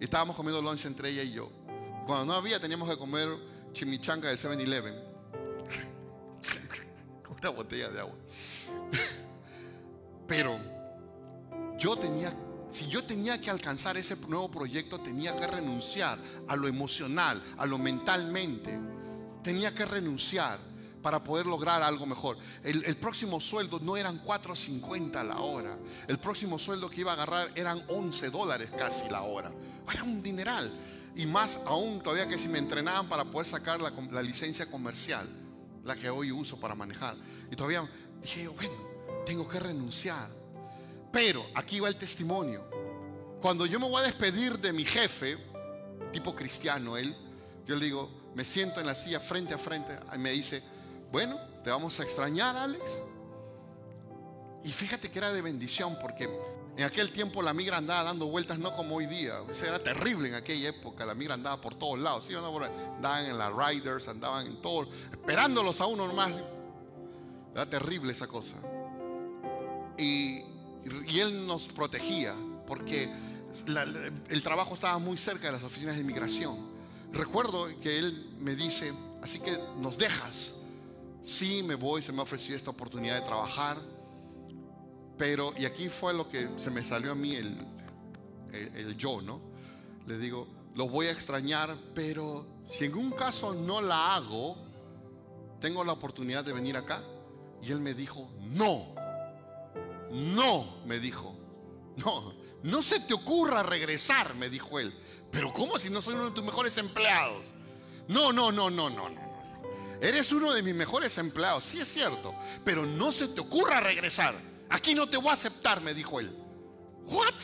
[0.00, 1.50] Estábamos comiendo lunch entre ella y yo.
[2.06, 3.28] Cuando no había, teníamos que comer
[3.72, 4.94] chimichanga del 7-Eleven
[7.40, 8.14] una botella de agua.
[10.26, 10.58] Pero
[11.78, 12.34] yo tenía,
[12.70, 16.18] si yo tenía que alcanzar ese nuevo proyecto, tenía que renunciar
[16.48, 18.78] a lo emocional, a lo mentalmente.
[19.42, 20.58] Tenía que renunciar
[21.08, 22.36] para poder lograr algo mejor.
[22.62, 25.78] El, el, próximo sueldo no eran 4.50 la hora.
[26.06, 29.50] El próximo sueldo que iba a agarrar eran 11 dólares casi la hora.
[29.90, 30.70] Era un dineral.
[31.16, 35.26] Y más aún todavía que si me entrenaban para poder sacar la, la licencia comercial
[35.82, 37.16] la que hoy uso para manejar.
[37.50, 37.88] Y todavía
[38.20, 38.74] dije, bueno,
[39.24, 40.28] tengo que renunciar.
[41.10, 42.68] Pero aquí va el testimonio.
[43.40, 45.38] Cuando yo me voy a despedir de mi jefe,
[46.12, 47.16] tipo cristiano, él,
[47.64, 50.62] yo le digo, me siento en la silla frente a frente y me dice,
[51.10, 53.02] bueno, te vamos a extrañar, Alex.
[54.64, 56.28] Y fíjate que era de bendición porque
[56.76, 59.34] en aquel tiempo la migra andaba dando vueltas no como hoy día.
[59.66, 61.04] era terrible en aquella época.
[61.04, 62.30] La migra andaba por todos lados.
[62.30, 66.32] Andaban en las riders, andaban en todo, esperándolos a uno nomás.
[67.52, 68.56] Era terrible esa cosa.
[69.96, 70.44] Y,
[71.18, 72.32] él nos protegía
[72.66, 73.10] porque
[74.28, 76.56] el trabajo estaba muy cerca de las oficinas de inmigración.
[77.12, 80.57] Recuerdo que él me dice, así que nos dejas.
[81.22, 83.78] Sí, me voy, se me ofreció esta oportunidad de trabajar
[85.18, 87.58] pero, y aquí fue lo que se me salió a mí el,
[88.52, 89.40] el, yo, ¿no?
[90.06, 90.46] Le digo,
[90.76, 94.56] lo voy a extrañar, pero si en un caso no la hago,
[95.60, 97.02] tengo la oportunidad de venir acá.
[97.60, 98.94] Y él me dijo, no,
[100.12, 101.36] no, me dijo,
[101.96, 104.94] no, no se te ocurra regresar, me dijo él.
[105.32, 107.52] Pero ¿cómo si no soy uno de tus mejores empleados?
[108.06, 109.27] No, no, no, no, no, no.
[110.00, 112.34] Eres uno de mis mejores empleados, sí es cierto,
[112.64, 114.34] pero no se te ocurra regresar.
[114.70, 116.34] Aquí no te voy a aceptar, me dijo él.
[117.06, 117.34] ¿What?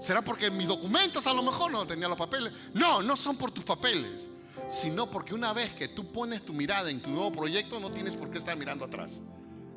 [0.00, 2.52] ¿Será porque mis documentos a lo mejor no tenían los papeles?
[2.74, 4.28] No, no son por tus papeles,
[4.68, 8.16] sino porque una vez que tú pones tu mirada en tu nuevo proyecto, no tienes
[8.16, 9.20] por qué estar mirando atrás.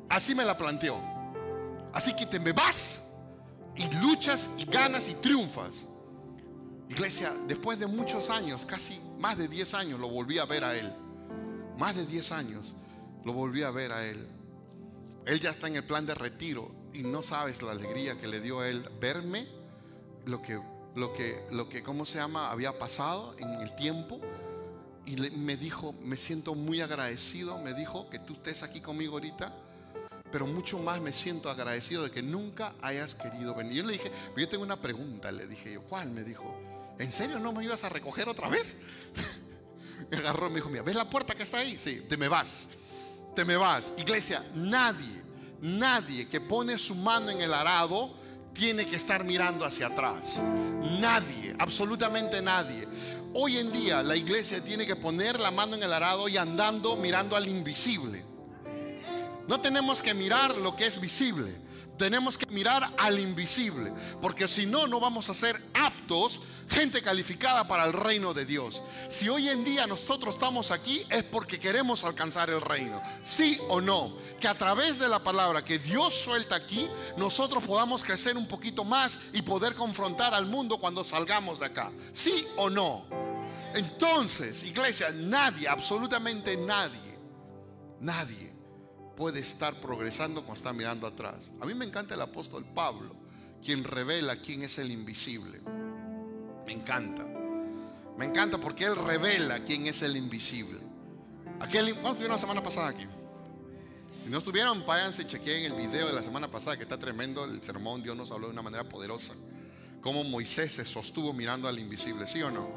[0.08, 1.00] Así me la planteó.
[1.92, 3.02] Así que te me vas
[3.76, 5.86] y luchas y ganas y triunfas.
[6.88, 10.74] Iglesia, después de muchos años, casi más de 10 años, lo volví a ver a
[10.74, 10.92] él.
[11.80, 12.74] Más de 10 años
[13.24, 14.28] lo volví a ver a él.
[15.24, 18.42] Él ya está en el plan de retiro y no sabes la alegría que le
[18.42, 19.48] dio a él verme,
[20.26, 20.60] lo que,
[20.94, 22.50] lo que, lo que, ¿cómo se llama?
[22.50, 24.20] Había pasado en el tiempo.
[25.06, 29.50] Y me dijo, me siento muy agradecido, me dijo que tú estés aquí conmigo ahorita
[30.30, 33.78] pero mucho más me siento agradecido de que nunca hayas querido venir.
[33.78, 36.12] Yo le dije, yo tengo una pregunta, le dije yo, ¿cuál?
[36.12, 36.54] Me dijo,
[37.00, 38.76] ¿en serio no me ibas a recoger otra vez?
[40.10, 41.78] me agarró me dijo, mira, ¿ves la puerta que está ahí?
[41.78, 42.68] Sí, te me vas,
[43.34, 43.92] te me vas.
[43.96, 45.22] Iglesia, nadie,
[45.60, 48.14] nadie que pone su mano en el arado
[48.52, 50.40] tiene que estar mirando hacia atrás.
[51.00, 52.86] Nadie, absolutamente nadie.
[53.32, 56.96] Hoy en día la iglesia tiene que poner la mano en el arado y andando
[56.96, 58.24] mirando al invisible.
[59.46, 61.52] No tenemos que mirar lo que es visible,
[62.00, 63.92] tenemos que mirar al invisible,
[64.22, 68.82] porque si no, no vamos a ser aptos, gente calificada para el reino de Dios.
[69.10, 73.82] Si hoy en día nosotros estamos aquí es porque queremos alcanzar el reino, sí o
[73.82, 76.88] no, que a través de la palabra que Dios suelta aquí,
[77.18, 81.92] nosotros podamos crecer un poquito más y poder confrontar al mundo cuando salgamos de acá,
[82.12, 83.04] sí o no.
[83.74, 87.18] Entonces, iglesia, nadie, absolutamente nadie,
[88.00, 88.59] nadie
[89.20, 91.50] puede estar progresando cuando está mirando atrás.
[91.60, 93.14] A mí me encanta el apóstol Pablo,
[93.62, 95.60] quien revela quién es el invisible.
[96.64, 97.26] Me encanta.
[98.16, 100.80] Me encanta porque él revela quién es el invisible.
[101.60, 103.04] Aquel, ¿Cuándo estuvieron la semana pasada aquí?
[104.24, 107.44] Si no estuvieron, váyanse chequeen el video de la semana pasada que está tremendo.
[107.44, 109.34] El sermón, Dios nos habló de una manera poderosa.
[110.00, 112.70] Cómo Moisés se sostuvo mirando al invisible, ¿sí o no?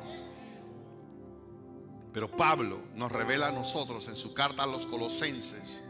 [2.12, 5.84] Pero Pablo nos revela a nosotros en su carta a los colosenses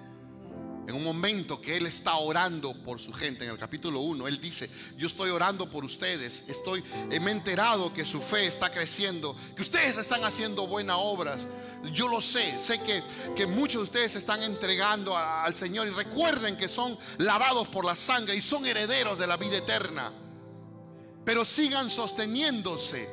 [0.88, 4.42] en un momento que Él está orando por su gente, en el capítulo 1, Él
[4.42, 9.36] dice, yo estoy orando por ustedes, estoy, me he enterado que su fe está creciendo,
[9.56, 11.48] que ustedes están haciendo buenas obras.
[11.94, 13.04] Yo lo sé, sé que,
[13.36, 17.96] que muchos de ustedes están entregando al Señor y recuerden que son lavados por la
[17.96, 20.12] sangre y son herederos de la vida eterna.
[21.26, 23.10] Pero sigan sosteniéndose,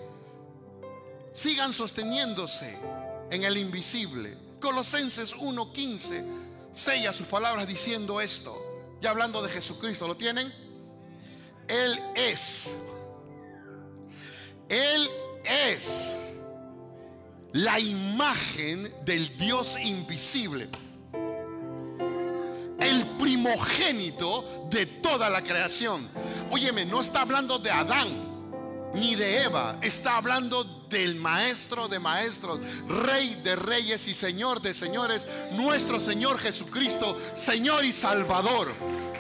[1.35, 2.77] sigan sosteniéndose
[3.31, 4.37] en el invisible.
[4.61, 8.57] Colosenses 1:15 sella sus palabras diciendo esto.
[9.01, 10.53] Ya hablando de Jesucristo, ¿lo tienen?
[11.69, 12.75] Él es.
[14.69, 15.09] Él
[15.45, 16.17] es
[17.53, 20.69] la imagen del Dios invisible.
[22.79, 26.09] El primogénito de toda la creación.
[26.51, 28.30] Óyeme, no está hablando de Adán
[28.95, 34.75] ni de Eva, está hablando del Maestro de Maestros, Rey de Reyes y Señor de
[34.75, 38.73] Señores, nuestro Señor Jesucristo, Señor y Salvador.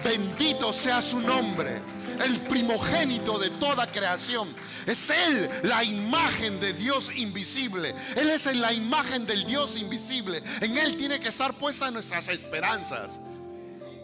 [0.02, 1.80] Bendito sea su nombre,
[2.24, 4.48] el primogénito de toda creación.
[4.86, 7.94] Es Él la imagen de Dios invisible.
[8.16, 10.42] Él es la imagen del Dios invisible.
[10.60, 13.20] En Él tiene que estar puestas nuestras esperanzas.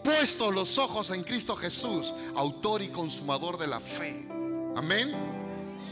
[0.03, 4.25] Puestos los ojos en Cristo Jesús, autor y consumador de la fe.
[4.77, 5.36] Amén.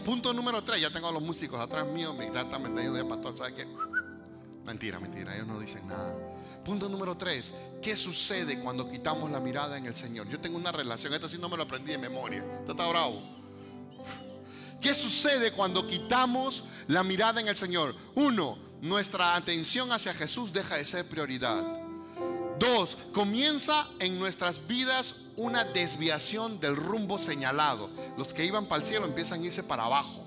[0.06, 3.36] Punto número 3, ya tengo a los músicos atrás mío, mi está metiendo de pastor,
[3.36, 3.68] ¿sabe qué?
[4.64, 6.16] Mentira, mentira, ellos no dicen nada.
[6.64, 10.30] Punto número 3, ¿qué sucede cuando quitamos la mirada en el Señor?
[10.30, 13.20] Yo tengo una relación, esto sí no me lo aprendí de memoria, esto está bravo.
[14.80, 17.96] ¿Qué sucede cuando quitamos la mirada en el Señor?
[18.14, 21.85] Uno, nuestra atención hacia Jesús deja de ser prioridad.
[22.60, 27.90] Dos, comienza en nuestras vidas una desviación del rumbo señalado.
[28.18, 30.26] Los que iban para el cielo empiezan a irse para abajo.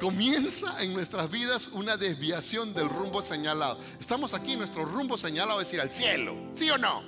[0.00, 3.78] Comienza en nuestras vidas una desviación del rumbo señalado.
[3.98, 7.02] Estamos aquí, nuestro rumbo señalado es ir al cielo, ¿sí o no?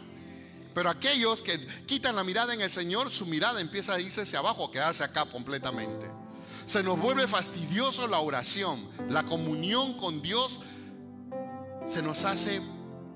[0.74, 4.38] Pero aquellos que quitan la mirada en el Señor, su mirada empieza a irse hacia
[4.40, 6.06] abajo, a quedarse acá completamente.
[6.66, 8.88] Se nos vuelve fastidioso la oración.
[9.08, 10.60] La comunión con Dios
[11.86, 12.60] se nos hace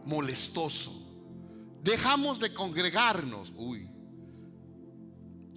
[0.07, 0.92] molestoso.
[1.82, 3.53] Dejamos de congregarnos.
[3.57, 3.90] Uy.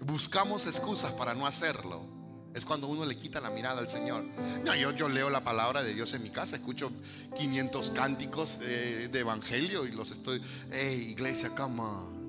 [0.03, 2.11] Buscamos excusas para no hacerlo.
[2.55, 4.23] Es cuando uno le quita la mirada al Señor.
[4.63, 6.91] No, yo, yo leo la palabra de Dios en mi casa, escucho
[7.35, 10.41] 500 cánticos de, evangelio y los estoy,
[10.71, 12.22] hey, iglesia, on.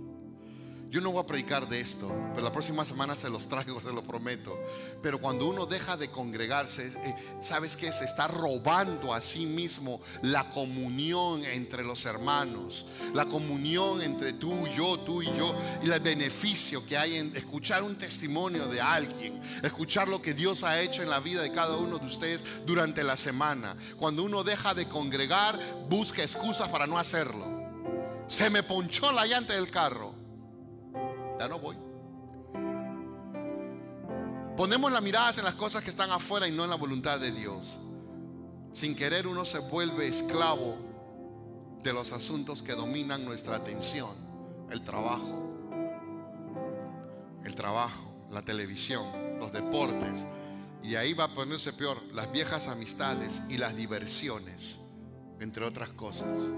[0.95, 3.93] Yo no voy a predicar de esto, pero la próxima semana se los traigo, se
[3.93, 4.57] lo prometo.
[5.03, 7.93] Pero cuando uno deja de congregarse, eh, ¿sabes qué?
[7.93, 14.69] Se está robando a sí mismo la comunión entre los hermanos, la comunión entre tú,
[14.69, 19.41] yo, tú y yo, y el beneficio que hay en escuchar un testimonio de alguien,
[19.65, 23.03] escuchar lo que Dios ha hecho en la vida de cada uno de ustedes durante
[23.03, 23.77] la semana.
[23.99, 27.65] Cuando uno deja de congregar, busca excusas para no hacerlo.
[28.29, 30.23] Se me ponchó la llanta del carro
[31.39, 31.77] ya no voy.
[34.57, 37.33] Ponemos las miradas en las cosas que están afuera y no en la voluntad de
[37.33, 37.77] Dios.
[38.73, 40.77] Sin querer uno se vuelve esclavo
[41.83, 44.17] de los asuntos que dominan nuestra atención.
[44.71, 45.43] El trabajo,
[47.45, 50.27] el trabajo, la televisión, los deportes.
[50.83, 54.79] Y ahí va a ponerse peor las viejas amistades y las diversiones,
[55.41, 56.51] entre otras cosas.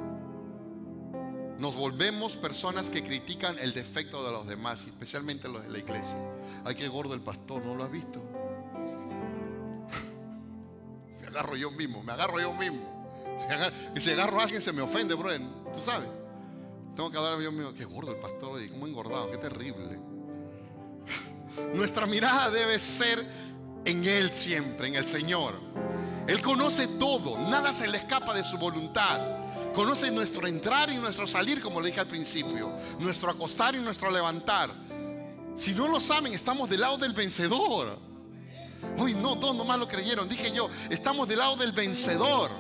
[1.59, 6.19] Nos volvemos personas que critican el defecto de los demás, especialmente los de la iglesia.
[6.65, 8.23] Ay, qué gordo el pastor, ¿no lo has visto?
[11.21, 12.81] Me agarro yo mismo, me agarro yo mismo.
[13.95, 15.31] y si agarro a alguien se me ofende, bro.
[15.73, 16.09] Tú sabes.
[16.95, 20.01] Tengo que hablar yo mismo, qué gordo el pastor, engordado, qué terrible.
[21.75, 23.27] Nuestra mirada debe ser
[23.85, 25.55] en Él siempre, en el Señor.
[26.27, 29.21] Él conoce todo, nada se le escapa de su voluntad.
[29.77, 32.73] Conoce nuestro entrar y nuestro salir, como le dije al principio.
[32.99, 34.73] Nuestro acostar y nuestro levantar.
[35.55, 37.99] Si no lo saben, estamos del lado del vencedor.
[38.97, 40.31] Uy, no, todos nomás lo creyeron.
[40.31, 42.51] Dije yo, estamos del lado del vencedor.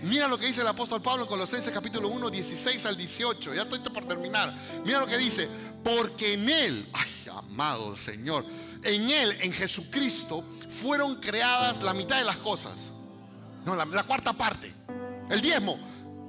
[0.00, 3.52] Mira lo que dice el apóstol Pablo en Colosenses capítulo 1, 16 al 18.
[3.52, 4.56] Ya estoy por terminar.
[4.86, 5.50] Mira lo que dice.
[5.84, 8.46] Porque en Él, ay, amado Señor,
[8.82, 10.42] en Él, en Jesucristo,
[10.80, 12.90] fueron creadas la mitad de las cosas.
[13.66, 14.72] No, la cuarta parte.
[15.28, 15.78] El diezmo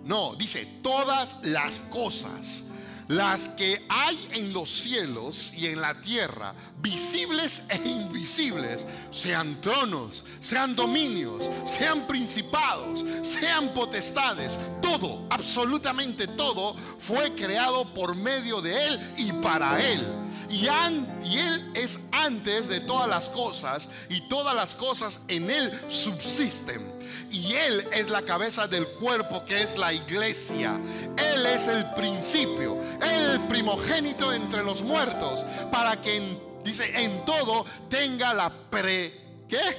[0.06, 2.66] no, dice todas las cosas,
[3.10, 10.24] las que hay en los cielos y en la tierra, visibles e invisibles, sean tronos,
[10.40, 19.14] sean dominios, sean principados, sean potestades, todo, absolutamente todo, fue creado por medio de Él
[19.18, 20.08] y para Él.
[20.52, 25.80] Y, y, Él es antes de todas las cosas y todas las cosas en Él
[25.90, 26.99] subsisten
[27.32, 30.80] y Él es la cabeza del cuerpo que es la iglesia.
[31.18, 38.34] Él es el principio, el primogénito entre los muertos, para que, dice, en todo tenga
[38.34, 39.14] la pre,
[39.48, 39.78] ¿qué?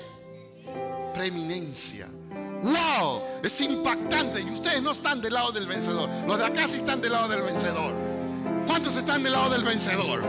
[1.14, 2.08] Preeminencia.
[2.62, 3.22] ¡Wow!
[3.42, 4.40] Es impactante.
[4.40, 6.08] Y ustedes no están del lado del vencedor.
[6.26, 7.94] Los de acá sí están del lado del vencedor.
[8.66, 10.22] ¿Cuántos están del lado del vencedor?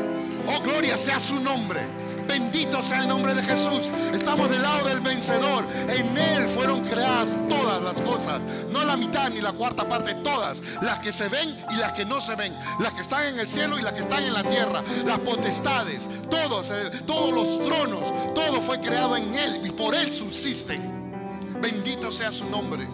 [0.48, 1.82] Oh, gloria sea su nombre.
[2.28, 3.92] Bendito sea el nombre de Jesús.
[4.14, 5.66] Estamos del lado del vencedor.
[5.88, 8.42] En Él fueron creadas todas las cosas.
[8.70, 10.62] No la mitad ni la cuarta parte, todas.
[10.82, 12.56] Las que se ven y las que no se ven.
[12.80, 14.84] Las que están en el cielo y las que están en la tierra.
[15.06, 18.14] Las potestades, todos, eh, todos los tronos.
[18.34, 21.60] Todo fue creado en Él y por Él subsisten.
[21.62, 22.88] Bendito sea su nombre.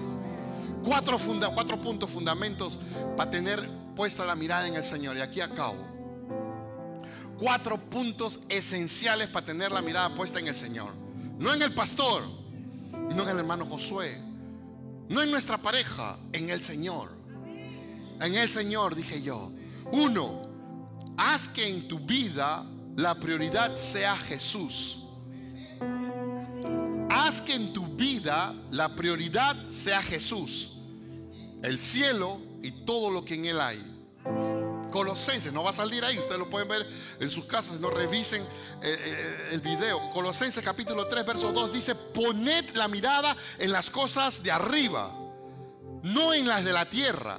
[0.83, 2.79] Cuatro, funda, cuatro puntos fundamentos
[3.15, 5.17] para tener puesta la mirada en el Señor.
[5.17, 5.96] Y aquí acabo
[7.37, 10.93] cuatro puntos esenciales para tener la mirada puesta en el Señor.
[11.39, 12.23] No en el pastor,
[12.91, 14.19] no en el hermano Josué,
[15.09, 17.11] no en nuestra pareja, en el Señor.
[18.19, 19.51] En el Señor, dije yo.
[19.91, 20.41] Uno,
[21.17, 22.65] haz que en tu vida
[22.95, 25.03] la prioridad sea Jesús.
[27.09, 30.77] Haz que en tu vida la prioridad sea Jesús,
[31.61, 33.96] el cielo y todo lo que en él hay.
[34.97, 36.83] Colosenses, no va a salir ahí, ustedes lo pueden ver
[37.19, 40.09] en sus casas, no revisen eh, eh, el video.
[40.09, 45.15] Colosenses capítulo 3, verso 2 dice, poned la mirada en las cosas de arriba,
[46.01, 47.37] no en las de la tierra.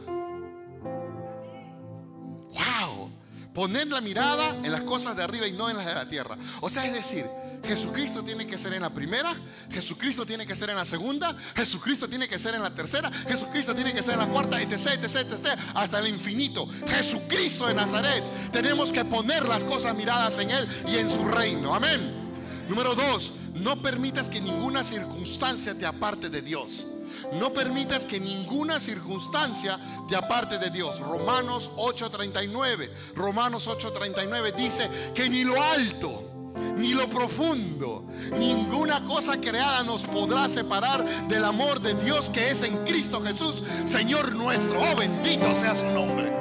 [3.59, 6.39] Poned la mirada en las cosas de arriba y no en las de la tierra.
[6.61, 7.27] O sea, es decir,
[7.65, 9.35] Jesucristo tiene que ser en la primera,
[9.69, 13.75] Jesucristo tiene que ser en la segunda, Jesucristo tiene que ser en la tercera, Jesucristo
[13.75, 16.69] tiene que ser en la cuarta, etc, etc, etc, hasta el infinito.
[16.87, 18.23] Jesucristo de Nazaret.
[18.53, 21.75] Tenemos que poner las cosas miradas en Él y en su reino.
[21.75, 22.31] Amén.
[22.69, 26.87] Número dos, no permitas que ninguna circunstancia te aparte de Dios.
[27.33, 30.99] No permitas que ninguna circunstancia te aparte de Dios.
[31.01, 32.91] Romanos 8:39.
[33.15, 36.29] Romanos 8:39 dice que ni lo alto
[36.77, 38.05] ni lo profundo,
[38.37, 43.63] ninguna cosa creada nos podrá separar del amor de Dios que es en Cristo Jesús,
[43.85, 44.81] Señor nuestro.
[44.81, 46.33] Oh, bendito sea su nombre.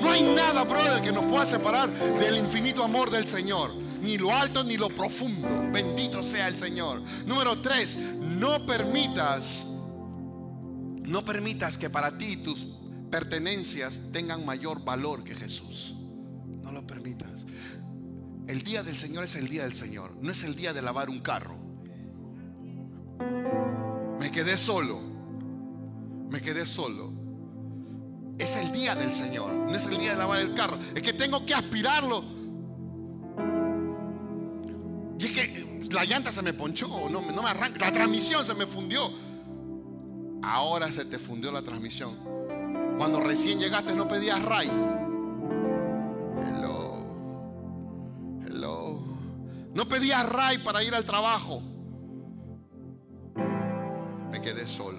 [0.00, 3.74] No hay nada, brother, que nos pueda separar del infinito amor del Señor.
[4.02, 5.48] Ni lo alto ni lo profundo.
[5.72, 7.00] Bendito sea el Señor.
[7.24, 9.73] Número tres, no permitas,
[11.04, 12.66] no permitas que para ti tus
[13.10, 15.94] pertenencias tengan mayor valor que Jesús.
[16.62, 17.46] No lo permitas.
[18.46, 21.08] El día del Señor es el día del Señor, no es el día de lavar
[21.08, 21.56] un carro.
[24.18, 25.00] Me quedé solo,
[26.30, 27.12] me quedé solo.
[28.38, 30.78] Es el día del Señor, no es el día de lavar el carro.
[30.94, 32.24] Es que tengo que aspirarlo.
[35.18, 38.66] Y es que la llanta se me ponchó, no, me arranca, la transmisión se me
[38.66, 39.10] fundió.
[40.44, 42.16] Ahora se te fundió la transmisión.
[42.98, 44.68] Cuando recién llegaste no pedías ray.
[46.38, 47.06] Hello.
[48.46, 49.02] Hello.
[49.72, 51.62] No pedías ray para ir al trabajo.
[54.30, 54.98] Me quedé solo.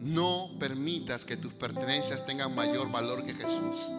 [0.00, 3.90] No permitas que tus pertenencias tengan mayor valor que Jesús.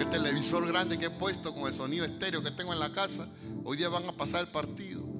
[0.00, 3.28] El televisor grande que he puesto con el sonido estéreo que tengo en la casa,
[3.62, 5.13] hoy día van a pasar el partido.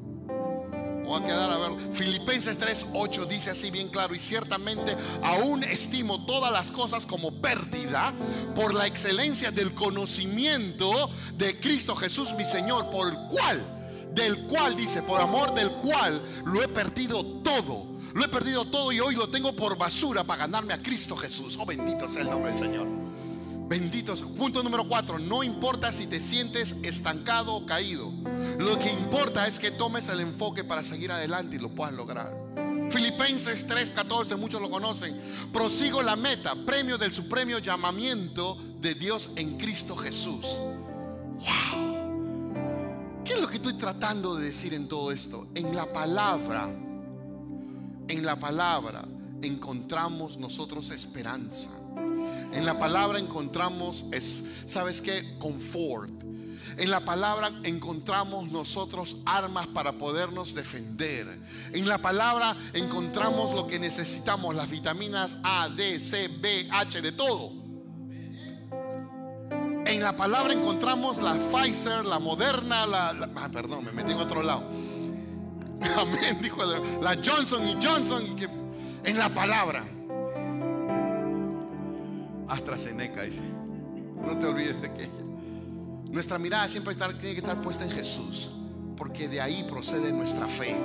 [1.05, 1.78] Voy a quedar a verlo.
[1.92, 8.14] Filipenses 3:8 dice así bien claro, y ciertamente aún estimo todas las cosas como pérdida
[8.55, 13.62] por la excelencia del conocimiento de Cristo Jesús mi Señor, por el cual,
[14.14, 17.94] del cual dice, por amor del cual lo he perdido todo.
[18.14, 21.59] Lo he perdido todo y hoy lo tengo por basura para ganarme a Cristo Jesús.
[21.59, 23.03] Oh, bendito sea el nombre del Señor.
[23.75, 24.22] Benditos.
[24.22, 25.18] Punto número cuatro.
[25.18, 28.12] No importa si te sientes estancado o caído.
[28.61, 32.33] Lo que importa es que tomes el enfoque para seguir adelante y lo puedas lograr.
[32.89, 35.20] Filipenses 3:14, muchos lo conocen.
[35.53, 40.47] Prosigo la meta, premio del supremo llamamiento de Dios en Cristo Jesús.
[41.41, 43.25] Wow.
[43.25, 45.49] ¿Qué es lo que estoy tratando de decir en todo esto?
[45.53, 46.68] En la palabra,
[48.07, 49.05] en la palabra
[49.43, 51.70] encontramos nosotros esperanza.
[52.53, 54.05] En la palabra encontramos,
[54.66, 55.37] ¿sabes qué?
[55.39, 56.24] Confort.
[56.76, 61.41] En la palabra encontramos nosotros armas para podernos defender.
[61.72, 67.12] En la palabra encontramos lo que necesitamos, las vitaminas A, D, C, B, H, de
[67.12, 67.53] todo.
[69.87, 73.30] En la palabra encontramos la Pfizer, la Moderna, la...
[73.37, 74.62] ah, perdón, me metí en otro lado.
[75.97, 78.37] Amén, dijo la Johnson y Johnson.
[79.05, 79.84] En la palabra.
[82.48, 83.42] AstraZeneca dice.
[84.24, 85.09] No te olvides de que
[86.11, 88.52] nuestra mirada siempre tiene que estar puesta en Jesús,
[88.96, 90.76] porque de ahí procede nuestra fe.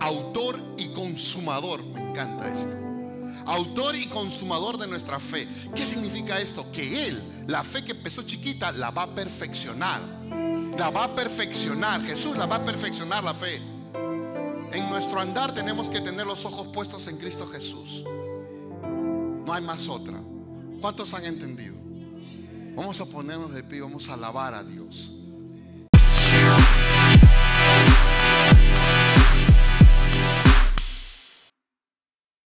[0.00, 2.76] Autor y consumador, me encanta esto.
[3.46, 5.48] Autor y consumador de nuestra fe.
[5.74, 6.70] ¿Qué significa esto?
[6.70, 10.00] Que Él, la fe que empezó chiquita, la va a perfeccionar.
[10.76, 12.04] La va a perfeccionar.
[12.04, 13.60] Jesús la va a perfeccionar la fe.
[14.72, 18.04] En nuestro andar tenemos que tener los ojos puestos en Cristo Jesús.
[19.46, 20.20] No hay más otra.
[20.80, 21.76] ¿Cuántos han entendido?
[22.76, 25.17] Vamos a ponernos de pie, vamos a alabar a Dios.